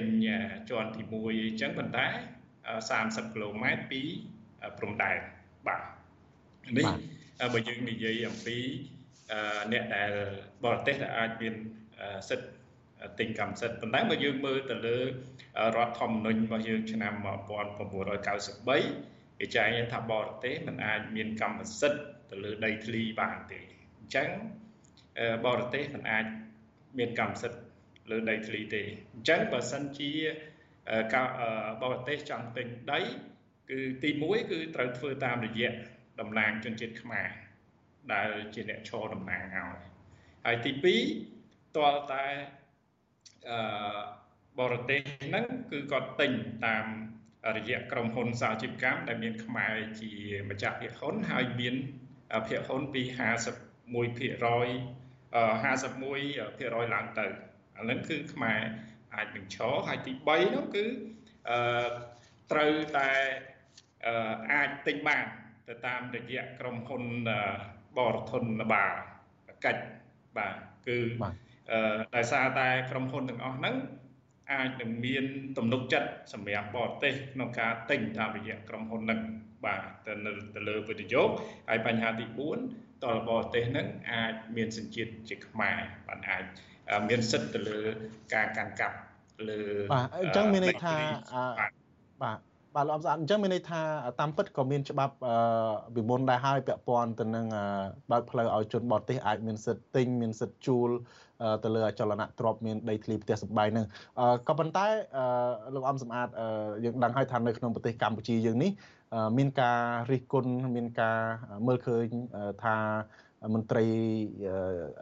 [0.69, 1.13] ជាន់ទី1
[1.43, 2.07] អញ្ចឹងប៉ុន្តែ
[2.69, 4.01] 30គីឡូម៉ែត្រពី
[4.77, 5.17] ព្រំដែន
[5.67, 5.81] បាទ
[6.77, 6.85] នេះ
[7.53, 8.57] បើយើងនិយាយអំពី
[9.73, 10.11] អ្នកដែល
[10.65, 11.53] បរទេសដែលអាចមាន
[12.29, 12.47] សិទ្ធិ
[13.19, 15.05] ទិញកម្មសិទ្ធិប៉ុន្តែបើយើងមើលទៅលើរ
[15.85, 23.59] ដ្ឋធម្មនុញ្ញរបស់យើងឆ្នាំ1993គេចែងថាបរទេសមិនអាចមានកម្មសិទ្ធិទៅលើដីធ្លីបានទេ
[23.99, 24.27] អញ្ចឹង
[25.45, 26.25] បរទេសមិនអាច
[26.97, 27.59] មានកម្មសិទ្ធិ
[28.11, 28.81] លើដីធ្លីទេ
[29.13, 30.11] អញ្ចឹងបើសិនជា
[31.83, 33.01] បរទេសចង់ទិញដី
[33.69, 35.69] គឺទី1គឺត្រូវធ្វើតាមរយៈ
[36.19, 37.27] តំណាងជនជាតិខ្មែរ
[38.13, 39.77] ដែលជាអ្នកឈរតំណាងឲ្យ
[40.45, 40.71] ហើយទី
[41.23, 42.25] 2តលតែ
[43.49, 43.57] អឺ
[44.59, 46.31] បរទេសហ្នឹងគឺគាត់ទិញ
[46.67, 46.85] តាម
[47.57, 50.11] រយៈក្រុមហ៊ុនសាជីវកម្មដែលមានខ្មែរជា
[50.49, 51.75] ម្ចាស់ភាគហ៊ុនហើយមាន
[52.47, 53.13] ភាគហ៊ុនពី51%
[55.63, 57.27] 51%ឡើងទៅ
[57.77, 58.59] អានឹងគឺខ្មែរ
[59.15, 60.85] អាចនឹងឈរហើយទី3នោះគឺ
[61.49, 61.87] អឺ
[62.51, 63.09] ត្រូវតែ
[64.51, 65.25] អាចទិញបាន
[65.67, 67.03] ទៅតាមរយៈក្រុមហ៊ុន
[67.97, 68.93] បរធនបាល
[69.65, 69.83] កិច្ច
[70.37, 70.55] បាទ
[70.87, 70.97] គឺ
[72.15, 73.75] ដោយសារតែក្រុមហ៊ុនទាំងអស់ហ្នឹង
[74.51, 75.25] អាចនឹងមាន
[75.57, 79.19] ទំនុកចិត្តសម្រាប់បរទេសក្នុងការទិញតាមរយៈក្រុមហ៊ុនហ្នឹង
[79.65, 80.13] បាទទៅ
[80.55, 81.29] ទៅលើវិនិយោគ
[81.69, 82.25] ហើយបញ្ហាទី
[82.65, 86.43] 4តលបរទេសហ្នឹងអាចមានសញ្ជាតិជាខ្មែរបានអាច
[87.09, 87.79] មានសិទ្ធិទៅលើ
[88.33, 88.95] ការកាន់កាប់
[89.49, 89.59] លើ
[89.93, 90.95] បាទអញ្ចឹងមានន័យថា
[92.23, 92.39] បាទ
[92.75, 93.81] បាទលោកអំស្អាតអញ្ចឹងមានន័យថា
[94.19, 95.15] តាមពិតក៏មានច្បាប់
[95.95, 97.45] ពីមុនដែរហើយពាក់ព័ន្ធទៅនឹង
[98.11, 100.89] បើកផ្លូវឲ្យជនបរទេសអាចមានសិទ្ធិទិញមានសិទ្ធិជួល
[101.63, 103.85] ទៅលើអចលនៈទ្រព្យមានដីធ្លីផ្ទះសម្បែងហ្នឹង
[104.47, 104.85] ក៏ប៉ុន្តែ
[105.75, 106.27] លោកអំសម្អាត
[106.83, 108.71] យើងដឹងហើយថានៅក្នុងប្រទេសកម្ពុជាយើងនេះ
[109.37, 109.79] មានការ
[110.11, 111.17] រិះគន់មានការ
[111.67, 112.05] មើលឃើញ
[112.63, 112.75] ថា
[113.53, 113.85] មន្ត្រី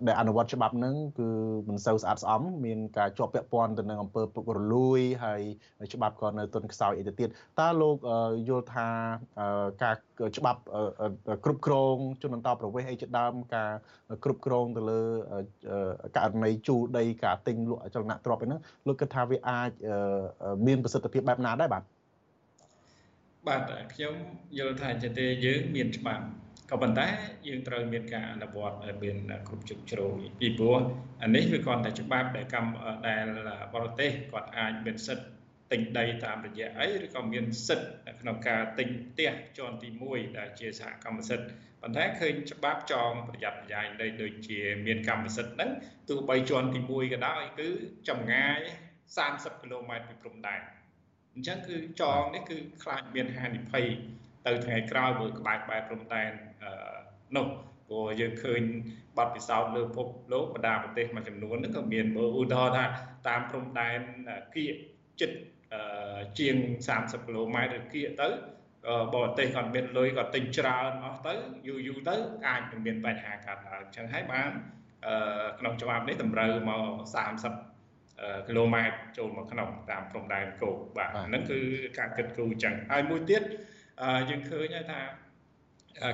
[0.07, 1.29] ដែលអនុវត្តច្បាប់ហ្នឹងគឺ
[1.69, 5.41] មិនសូវស្អាតស្អំមានការជាប់ពាក់ព័ន្ធទៅនឹងអង្គើពុករលួយហើយ
[5.93, 7.29] ច្បាប់ក៏នៅទុនខ្សោយអីទៅទៀត
[7.59, 7.97] តើលោក
[8.49, 8.87] យល់ថា
[9.83, 9.95] ការ
[10.37, 10.61] ច្បាប់
[11.45, 13.71] គ្រប់គ្រងជនអន្តោប្រវេសន៍អីជាដើមការ
[14.23, 15.01] គ្រប់គ្រងទៅលើ
[16.15, 19.71] ករណីជួលដីការទិញលក់អចលនៈទ្រព្យហ្នឹងលោកគិតថាវាអាច
[20.67, 21.83] មានប្រសិទ្ធភាពបែបណាដែរបាទ
[23.47, 23.61] បាទ
[23.93, 24.13] ខ្ញុំ
[24.57, 26.25] យល់ថាចេះទេយើងមានច្បាប់
[26.71, 27.07] ក៏ប៉ុន្តែ
[27.47, 29.17] យើងត្រូវមានការអនុវត្តឲ្យមាន
[29.47, 30.77] គ្រប់ជ្រុងជ្រោយពីព្រោះ
[31.23, 32.73] អានេះវាគ្រាន់តែច្បាប់ដែលកម្ម
[33.07, 33.25] ដែល
[33.73, 35.27] បរទេសគាត់អាចមានសិទ្ធិ
[35.71, 41.47] ទិញដីតាមរយៈអីឬក៏មានសិទ្ធិក្នុងការទិញផ្ទះជាន់ទី1ដែលជាសហកម្មសិទ្ធិ
[41.81, 45.69] ប៉ុន្តែឃើញច្បាប់ចងប្រយ័ត្នប្រយែងដីដូចជាមានកម្មសិទ្ធិហ្នឹង
[46.09, 47.67] ទោះបីជាន់ទី1ក៏ដោយគឺ
[48.09, 48.59] ចម្ងាយ
[49.15, 50.61] 30គីឡូម៉ែត្រពីព្រំដែន
[51.33, 53.85] អញ្ចឹងគឺចងនេះគឺខ្លាចមានហានិភ័យ
[54.45, 56.31] ទៅថ្ងៃក្រោយមើលក្បែរក្បែរព្រំដែន
[57.35, 57.47] នោះ
[57.87, 58.61] ព្រោះយើងឃើញ
[59.17, 62.85] បាត់ពិសោធន៍លើពិភពលោកបណ្ដាប្រទេសមួយចំនួនហ្នឹងក៏មានមើលឧទាហរណ៍ថា
[63.27, 63.99] តាមព្រំដែន
[64.55, 64.75] គៀក
[65.21, 65.37] ចិត្ត
[66.39, 66.55] ជាង
[66.93, 68.27] 30គីឡូម៉ែត្រឬគៀកទៅ
[69.13, 71.33] បរទេសគាត់មានលុយគាត់ទិញច្រើនអស់ទៅ
[71.67, 72.15] យូរយូរទៅ
[72.47, 74.51] អាចនឹងមានបញ្ហាកើតឡើងអញ្ចឹងហើយបាន
[75.59, 76.83] ក្នុងច្បាប់នេះតម្រូវមក
[77.65, 81.59] 30គីឡូម៉ែត្រចូលមកក្នុងតាមព្រំដែនគោកបាទហ្នឹងគឺ
[81.97, 83.43] ការគិតគូរអញ្ចឹងហើយមួយទៀត
[84.29, 85.01] យើងឃើញហើយថា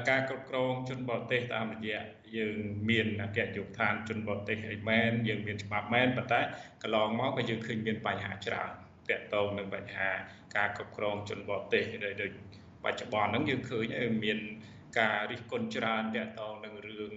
[0.09, 2.01] ការគ្រប់គ្រងជនបរទេសតាមរយៈ
[2.37, 2.57] យើង
[2.89, 6.41] មានអគ្គនាយកដ្ឋានជនបរទេសអីមែនយើងមានច្បាប់មែនប៉ុន្តែ
[6.83, 8.71] កន្លងមកក៏យើងឃើញមានបញ្ហាច្រើន
[9.09, 10.09] ទាក់ទងនឹងបញ្ហា
[10.55, 11.83] ការគ្រប់គ្រងជនបរទេស
[12.21, 12.31] ដូច
[12.83, 13.85] បច្ចុប្បន្នហ្នឹងយើងឃើញ
[14.25, 14.39] មាន
[14.99, 17.13] ការរិះគន់ច្រើនទាក់ទងនឹងរឿង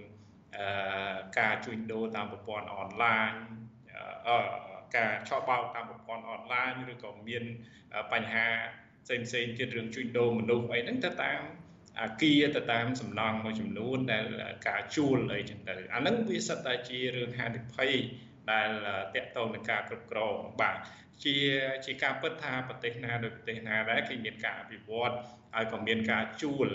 [0.57, 3.31] អឺការជួញដូរតាមប្រព័ន្ធអនឡាញ
[4.27, 4.37] អឺ
[4.97, 7.43] ការឆបោកតាមប្រព័ន្ធអនឡាញឬក៏មាន
[8.11, 8.47] បញ្ហា
[9.05, 11.41] ផ្សេងផ្សេងទៀតរឿងជួញដូរមនុស្សអីហ្នឹងទៅតាម
[12.01, 14.25] អាគារទៅតាមសំណង់មួយចំនួនដែល
[14.67, 17.91] ការជួលអីចឹងទៅអាហ្នឹងវាសិតតែជារឿងហានិភ័យ
[18.51, 18.69] ដែល
[19.15, 20.77] តកតងនឹងការគ្រប់គ្រងបាទ
[21.23, 21.35] ជា
[21.85, 25.13] ជាការពិតថាប្រទេសណាដូចប្រទេសណាដែរគេមានការអភិវឌ្ឍ
[25.55, 26.67] ហើយក៏មានការជួល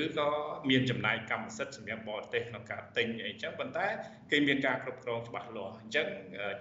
[0.00, 0.30] ឬក៏
[0.70, 3.86] មានចំណាយកម្មសិទ្ធិសម្រាប់បរទេសក្នុងការទិញអីចឹងប៉ុន្តែ
[4.30, 6.06] គេមានការគ្រប់គ្រងច្បាស់លាស់អញ្ចឹង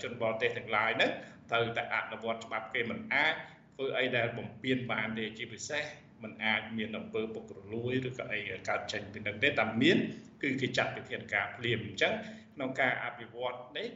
[0.02, 1.12] ជនបរទេសទាំងឡាយហ្នឹង
[1.52, 3.34] ត្រូវតែអនុវត្តច្បាប់គេមិនអាច
[3.76, 5.84] ធ្វើអីដែលបំពេញបានទេជាពិសេស
[6.24, 8.40] มันអាចមានអំពើពុករលួយឬក៏អី
[8.70, 9.98] កើតចេញពីនឹងទេតែមាន
[10.42, 12.14] គឺគេចាត់វិធានការភ្លាមអញ្ចឹង
[12.56, 13.88] ក្នុងការអភិវឌ្ឍនេះ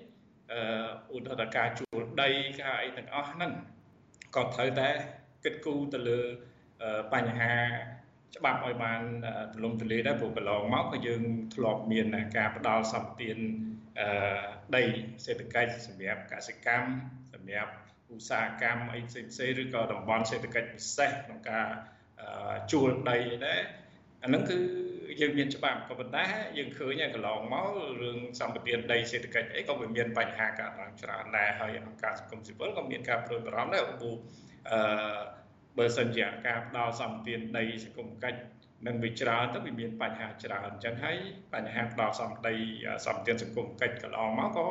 [0.52, 2.30] អឺឧទាហរណ៍ការជួលដី
[2.62, 3.52] ការអីទាំងអស់ហ្នឹង
[4.36, 4.90] ក៏ត្រូវតែ
[5.44, 6.20] គិតគូរទៅលើ
[7.14, 7.54] បញ្ហា
[8.36, 9.02] ច្បាប់ឲ្យបាន
[9.54, 11.22] ទលំទលាយដែរព្រោះកន្លងមកក៏យើង
[11.56, 12.06] ធ្លាប់មាន
[12.38, 13.38] ការផ្ដល់សម្បទាន
[14.76, 14.84] ដី
[15.26, 16.90] សេដ្ឋកិច្ចសម្រាប់កសិកម្ម
[17.34, 17.72] សម្រាប់
[18.14, 21.68] ឧស្សាហកម្មអីផ្សេងផ្សេងឬក៏តំបន់សេដ្ឋកិច្ចពិសេសក្នុងការ
[22.72, 23.62] ជួលដីដែរ
[24.24, 24.58] អាហ្នឹងគឺ
[25.22, 26.26] យើងមានច្បាប់ក៏ប៉ុន្តែ
[26.58, 27.68] យើងឃើញកន្លងមក
[28.02, 34.16] រឿងសម្បត្តិដីសេដ្ឋកិច្ចអីក៏វាមានបញ្ហាកើតឡើងច្រើនដែរហើយអង្គការសង្គមស៊ីវិលក៏មានការព្រួយបារម្ភដែរព្រោះ
[34.72, 35.20] អឺ
[35.78, 38.40] បើសិនជាការផ្ដល់សម្បត្តិដីសង្គមកិច្ច
[38.88, 41.18] នឹងវាច្រើនទៅវាមានបញ្ហាច្រើនអញ្ចឹងហើយ
[41.54, 42.56] បញ្ហាផ្ដល់សម្បត្តិ
[43.06, 44.68] សម្បត្តិសង្គមកិច្ចកន្លងមកក៏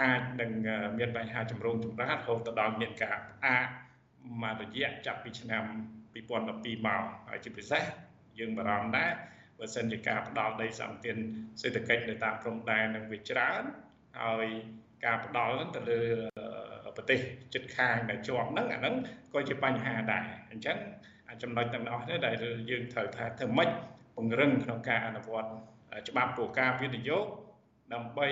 [0.00, 0.50] អាចនឹង
[0.98, 3.66] មានបញ្ហាចម្រូងចម្រាសរហូតទៅដល់មានការផ្អាក
[4.42, 5.64] មួយរយៈចាប់ពីឆ្នាំ
[6.14, 7.82] 2012មកហើយជាពិសេស
[8.38, 9.10] យើងបារម្ភដែរ
[9.58, 11.14] បើសិនជាការផ្ដល់ដីសម្បត្តិ
[11.60, 13.62] សេដ្ឋកិច្ចនៅតាមព្រំដែននឹងវាច្រើន
[14.22, 14.46] ហើយ
[15.04, 16.00] ការផ្ដល់ហ្នឹងទៅលើ
[16.96, 17.18] ប្រទេស
[17.54, 18.94] ជិតខាងដែលជាប់ហ្នឹងអាហ្នឹង
[19.32, 20.78] ក៏ជាបញ្ហាដែរអញ្ចឹង
[21.42, 22.34] ចំណុចទាំងអស់នេះដែល
[22.70, 23.70] យើងត្រូវថាធ្វើម៉េច
[24.16, 25.50] ពង្រឹងក្នុងការអនុវត្ត
[26.08, 27.24] ច្បាប់គោលការណ៍វិនិយោគ
[27.94, 28.28] ដើម្បី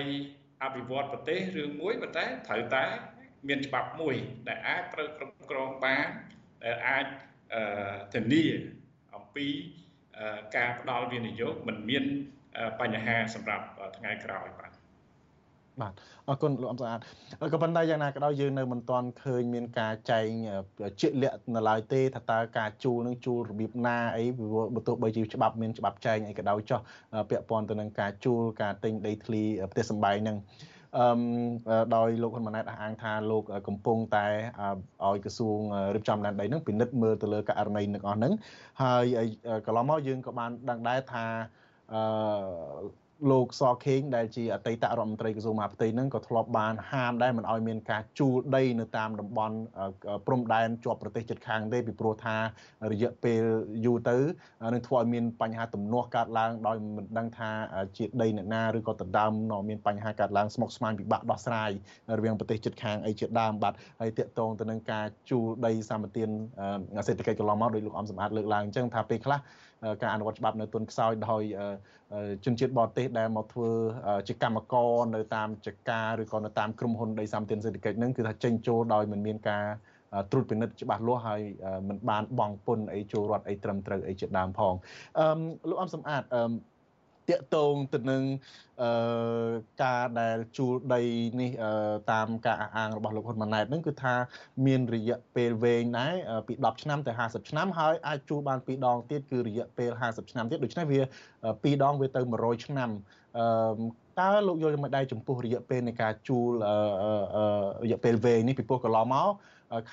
[0.63, 2.85] អភិវឌ្ឍប្រទេសរឿងមួយប៉ុន្តែត្រូវតែ
[3.47, 4.15] មានច្បាប់មួយ
[4.47, 6.07] ដែលអាចត្រូវគ្រប់គ្រងបាន
[6.63, 7.05] ដែលអាច
[8.13, 8.43] ធានា
[9.15, 9.47] អំពី
[10.55, 12.03] ការផ្ដល់វិនិយោគមិនមាន
[12.81, 13.65] បញ្ហាសម្រាប់
[13.97, 14.71] ថ្ងៃក្រោយបាទ
[15.81, 15.93] បាទ
[16.27, 16.99] អរគុណលោកអំស្អាត
[17.53, 20.27] ក៏ប៉ុន្តែយ៉ាងណាក៏ដោយយើងនៅមិនទាន់ឃើញមានការចែង
[21.01, 24.23] ជាក់លាក់នៅឡើយទេថាតើការជួលនឹងជួលរបៀបណាអី
[24.75, 26.79] បើទោះបីជាច្បាប់មានច្បាប់ចែងអីក៏ដោយចោះ
[27.29, 30.37] ពាក់ព័ន្ធទៅនឹងការជួលការទិញដីធ្លីផ្ទះសម្បែងនឹង
[30.97, 31.05] អឺ
[31.95, 34.27] ដោយលោកហ៊ុនម៉ាណែតអះអាងថាលោកកំពុងតែ
[35.05, 35.59] ឲ្យក្រសួង
[35.95, 38.33] រៀបចំដែនដីនឹងពិនិត្យមើលទៅលើករណីនឹងអស់ហ្នឹង
[38.81, 39.05] ហើយ
[39.65, 41.25] កន្លងមកយើងក៏បានដឹងដែរថា
[41.93, 42.01] អឺ
[43.31, 49.55] លោកសខេងដែលជាអតីតរដ្ឋមន្ត្រីក្រសួងមហាផ្ទៃនឹងក៏ធ្លាប់បានហាមដែរមិនឲ្យមានការជួលដីនៅតាមតំបន់
[50.27, 52.37] ព្រំដែនជាប់ប្រទេសជិតខាងទេពីព្រោះថា
[52.91, 53.43] រយៈពេល
[53.85, 54.17] យូរទៅ
[54.73, 57.49] នឹងធ្វើឲ្យមានបញ្ហាទំនាស់កើតឡើងដោយមិនដឹងថា
[57.97, 61.71] ជាដីអ្នកណាឬក៏ដណ្ដើមនាំមានបញ្ហាកើតឡើងស្មុគស្មាញពិបាកដោះស្រាយ
[62.17, 66.23] រវាងប្រទេសជិតខាងអីជាដើមបាទហើយតាកតងទៅនឹងការជួលដីសម្បត្តិ
[67.07, 69.39] សេដ្ឋកិច្ចកន្លងមកដោយលោកអំសម្បត្តិលើកឡើងអញ្ចឹងថាពេលខ្លះ
[70.01, 71.43] ការអនុវត្តច្បាប់នៅទុនខ្សោយដោយ
[72.45, 73.69] ជនជាតិបរទេសដែលមកធ្វើ
[74.27, 79.65] ជាកម្មករនៅតាមចការឬក៏នៅតាមក្រុមហ៊ុនដីសម្បត្តិសេដ្ឋកិច្ចហ្នឹងគឺថាចេញចូលដោយមិនមានការ
[80.31, 81.41] ត្រួតពិនិត្យច្បាស់លាស់ហើយ
[81.89, 84.73] មិនបានបងពុនអីចូលរដ្ឋអីត្រឹមត្រូវអីជាដើមផង
[85.19, 85.25] អឺ
[85.69, 86.41] លោកអំសំអាតអឺ
[87.37, 88.23] តកតងទៅនឹង
[88.83, 89.49] អឺ
[89.83, 91.01] ការដែលជួលដី
[91.41, 91.51] នេះ
[92.11, 94.13] តាមការអះអាងរបស់លោកហ៊ុនម៉ាណែតនឹងគឺថា
[94.65, 96.13] មានរយៈពេលវែងដែរ
[96.47, 101.01] ពី10ឆ្នាំទៅ50ឆ្នាំហើយអាចជួលបានពីរដងទៀតគឺរយៈពេល50ឆ្នាំទៀតដូច្នេះវា
[101.63, 102.89] ពីរដងវាទៅ100ឆ្នាំ
[103.37, 103.45] អឺ
[104.19, 106.51] តើលោកយល់យ៉ាងម៉េចដែរចំពោះរយៈពេលនៃការជួល
[107.83, 109.29] រយៈពេលវែងនេះពីព្រោះកន្លងមក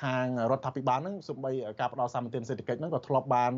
[0.00, 3.52] ខាងរដ្ឋាភិបាលហ្នឹងសូម្បីការផ្ដល់សម្បត្តិសេដ្ឋកិច្ចហ្នឹងក៏ធ្លាប់បាន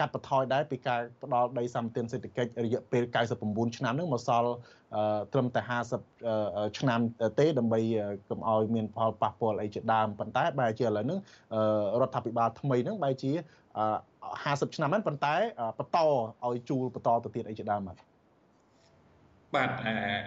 [0.00, 3.02] កាត់បន្ថយដែរពីការផ្ដល់ដីសម្បត្តិសេដ្ឋកិច្ចរយៈពេល
[3.40, 4.50] 99ឆ្នាំហ្នឹងមកសល់
[5.32, 5.60] ត្រឹមតែ
[6.20, 7.00] 50ឆ្នាំ
[7.38, 7.80] ទេដើម្បី
[8.28, 11.20] កុំឲ្យមានផលប៉ះពាល់អីជាដើមប៉ុន្តែបែរជាឥឡូវហ្នឹង
[12.00, 13.30] រដ្ឋាភិបាលថ្មីហ្នឹងបែរជា
[14.04, 15.34] 50ឆ្នាំហ្នឹងប៉ុន្តែ
[15.78, 15.98] បន្ត
[16.46, 17.96] ឲ្យជួលបន្តទៅទៀតអីជាដើមបាទ
[19.54, 19.70] បាទ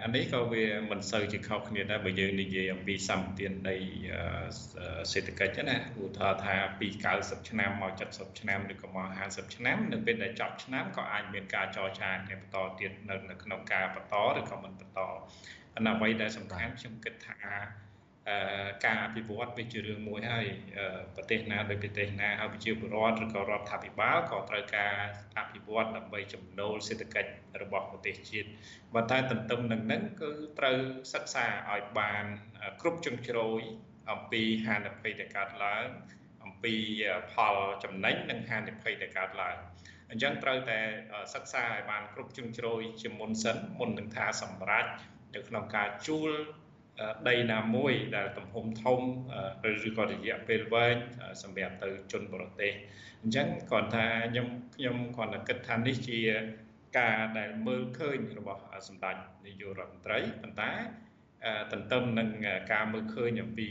[0.04, 3.76] អានេះក៏វាមិនសូវជាខុសគ្នាដែរបើយើងនិយាយអំពីសម្បទានដី
[5.12, 12.90] សេដ្ឋកិច្ចណាឧទាហរណ៍ថាពី90ឆ្នាំមក70ឆ្នាំឬក៏មក50ឆ្នាំនៅពេលដែលចប់ឆ្នាំក៏អាចមានការចរចាគ្នាបន្តទៀត
[13.30, 17.36] នៅក្នុងការបន្តឬក៏មិនបន្តប៉ុន្តែអ្វីដែលសំខាន់ខ្ញុំគិតថា
[18.84, 20.46] ការអភិវឌ្ឍវាជារឿងមួយហើយ
[21.16, 24.94] ប្រទេសណាដោយប្រទេសណាហើយប្រជាពលរដ្ឋឬក៏រដ្ឋាភិបាលក៏ត្រូវការ
[25.38, 27.30] អភិវឌ្ឍដើម្បីចំណូលសេដ្ឋកិច្ច
[27.62, 28.48] របស់ប្រទេសជាតិ
[28.94, 30.78] ប៉ុន្តែទន្ទឹមនឹងហ្នឹងគឺត្រូវ
[31.14, 32.24] សិក្សាឲ្យបាន
[32.80, 33.60] គ្រប់ជ្រុងជ្រោយ
[34.10, 35.86] អំពីហានិភ័យដែលកើតឡើង
[36.44, 36.74] អំពី
[37.32, 39.56] ផលចំណេញនិងហានិភ័យដែលកើតឡើង
[40.10, 40.80] អញ្ចឹងត្រូវតែ
[41.34, 44.90] សិក្សាឲ្យបានគ្រប់ជ្រុងជ្រោយជាមុនសិនមុននឹងថាសម្រាប់
[45.34, 46.32] នៅក្នុងការជួល
[47.28, 49.00] ដីណាមួយដែលទំហំធំ
[49.88, 50.96] ឬក៏រយៈពេលវែង
[51.42, 52.72] សម្រាប់ទៅជនបរទេស
[53.22, 56.20] អញ្ចឹងគាត់ថាខ្ញុំខ្ញុំគាត់តែគិតថានេះជា
[56.98, 59.16] ការដែលមើលឃើញរបស់សម្ដេច
[59.46, 60.70] នាយករដ្ឋមន្ត្រីប៉ុន្តែ
[61.72, 62.28] ទន្ទឹមនឹង
[62.72, 63.68] ការមើលឃើញអំពី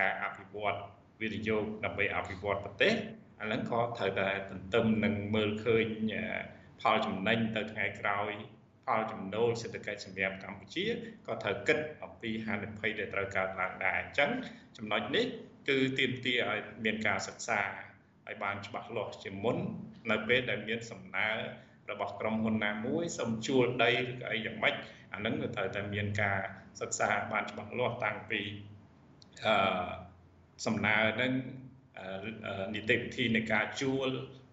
[0.00, 0.78] ការអភិវឌ្ឍ
[1.20, 2.94] វិនិយោគដើម្បីអភិវឌ្ឍប្រទេស
[3.40, 5.86] អាហ្នឹងក៏ត្រូវតែទន្ទឹមនឹងមើលឃើញ
[6.80, 8.32] ផលចំណេញទៅថ្ងៃក្រោយ
[8.86, 10.84] ផលចំណូលសេដ្ឋកិច្ចសម្រាប់កម្ពុជា
[11.26, 14.30] ក៏ត្រូវគិតអំពីហានិភ័យដែលត្រូវកើតឡើងដែរអញ្ចឹង
[14.76, 15.26] ចំណុចនេះ
[15.68, 17.60] គឺទាមទារឲ្យមានការសិក្សា
[18.28, 19.58] ឲ្យបានច្បាស់លាស់ជាមុន
[20.10, 21.28] នៅពេលដែលមានសំណើ
[21.90, 24.74] របស់ក្រុមហ៊ុនណាមួយសូមជួលដីឬក៏អីយ៉ាងម៉េច
[25.12, 26.38] អានឹងក៏ត្រូវតែមានការ
[26.80, 28.40] សិក្សាបានច្បាស់លាស់តាំងពី
[29.46, 29.88] អឺ
[30.66, 31.32] សំណើនឹង
[32.74, 34.08] នីតិវិធីនៃការជួល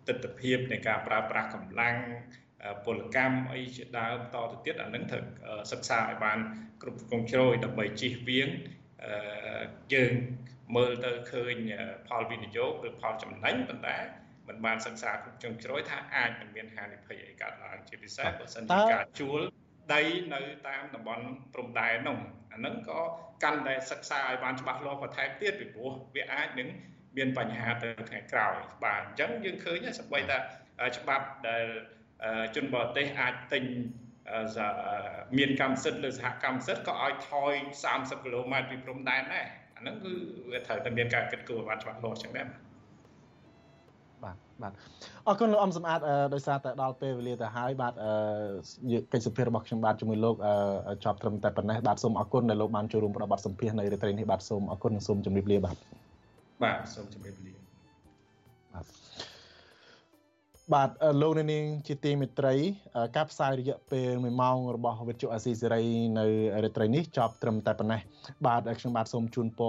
[0.07, 1.95] ទស្សនវិជ្ជានៃការប្រើប្រាស់កម្លាំង
[2.85, 5.23] ពលកម្មអីជាដើមតទៅទៀតអានឹងត្រូវ
[5.71, 6.39] សិក្សាឲ្យបាន
[6.81, 8.49] គ្រប់គ្រងជ្រោយដើម្បីជិះវៀង
[9.93, 10.13] យើង
[10.75, 11.55] មើលទៅឃើញ
[12.07, 13.97] ផលវិនិយោគឬផលចំណេញប៉ុន្តែ
[14.47, 19.39] មិនបានសិក្សាគ្រប់ជ្រុងជ្រោយថាអាចនឹងមានហានិភ័យអីកើតឡើងជាពិសេសបើសិនជាការជួល
[19.93, 20.01] ដី
[20.33, 22.17] នៅតាមតំបន់ព្រំដែននោះ
[22.53, 22.99] អាហ្នឹងក៏
[23.43, 26.69] កាន់តែសិក្សាឲ្យបានច្បាស់លាស់បន្ថែមទៀតពីព្រោះវាអាចនឹង
[27.17, 30.37] មានបញ្ហាទៅថ្ងៃក្រោយបាទអញ្ចឹងយើងឃើញសម្បីតែ
[30.97, 31.65] ច្បាប់ដែល
[32.55, 33.63] ជនបរទេសអាចទិញ
[35.37, 37.53] មានកម្មសិទ្ធិលើសហកម្មសិទ្ធិក៏ឲ្យថយ
[37.89, 39.45] 30គីឡូម៉ែត្រពីព្រំដែនដែរ
[39.75, 40.13] អាហ្នឹងគឺ
[40.51, 42.47] វាត្រូវតែមានការគិតគូរបានច្បាស់លាស់ចឹងដែរ
[44.23, 44.73] បាទបាទ
[45.27, 45.99] អរគុណលោកអំសំអាត
[46.33, 47.93] ដោយសារតែដល់ពេលវេលាទៅហើយបាទ
[49.13, 50.35] កិច្ចសម្ភាររបស់ខ្ញុំបាទជាមួយលោក
[51.05, 55.75] ចប់ត្រឹមតែប៉ុណ្ណេះបាទសូមអរគុណដែលលោកបានចូលរួមផ្ដល់បទសម្ភាសន៍នៅរាត្រីនេះបាទសូមអរគុណនិងសូមជម្រាបលាបាទ
[56.63, 57.53] បាទសូមជម្រាបលា
[58.73, 58.85] បាទ
[60.75, 60.89] បាទ
[61.21, 62.55] លោកនាងជាទីមេត្រី
[63.15, 65.83] ការផ្សាយរយៈពេល1ម៉ោងរបស់វិទ្យុអាស៊ីសេរី
[66.19, 66.25] នៅ
[66.63, 68.01] រាត្រីនេះចប់ត្រឹមតែប៉ុណ្ណេះ
[68.45, 69.57] បាទខ្ញុំបាទសូមជូនពរ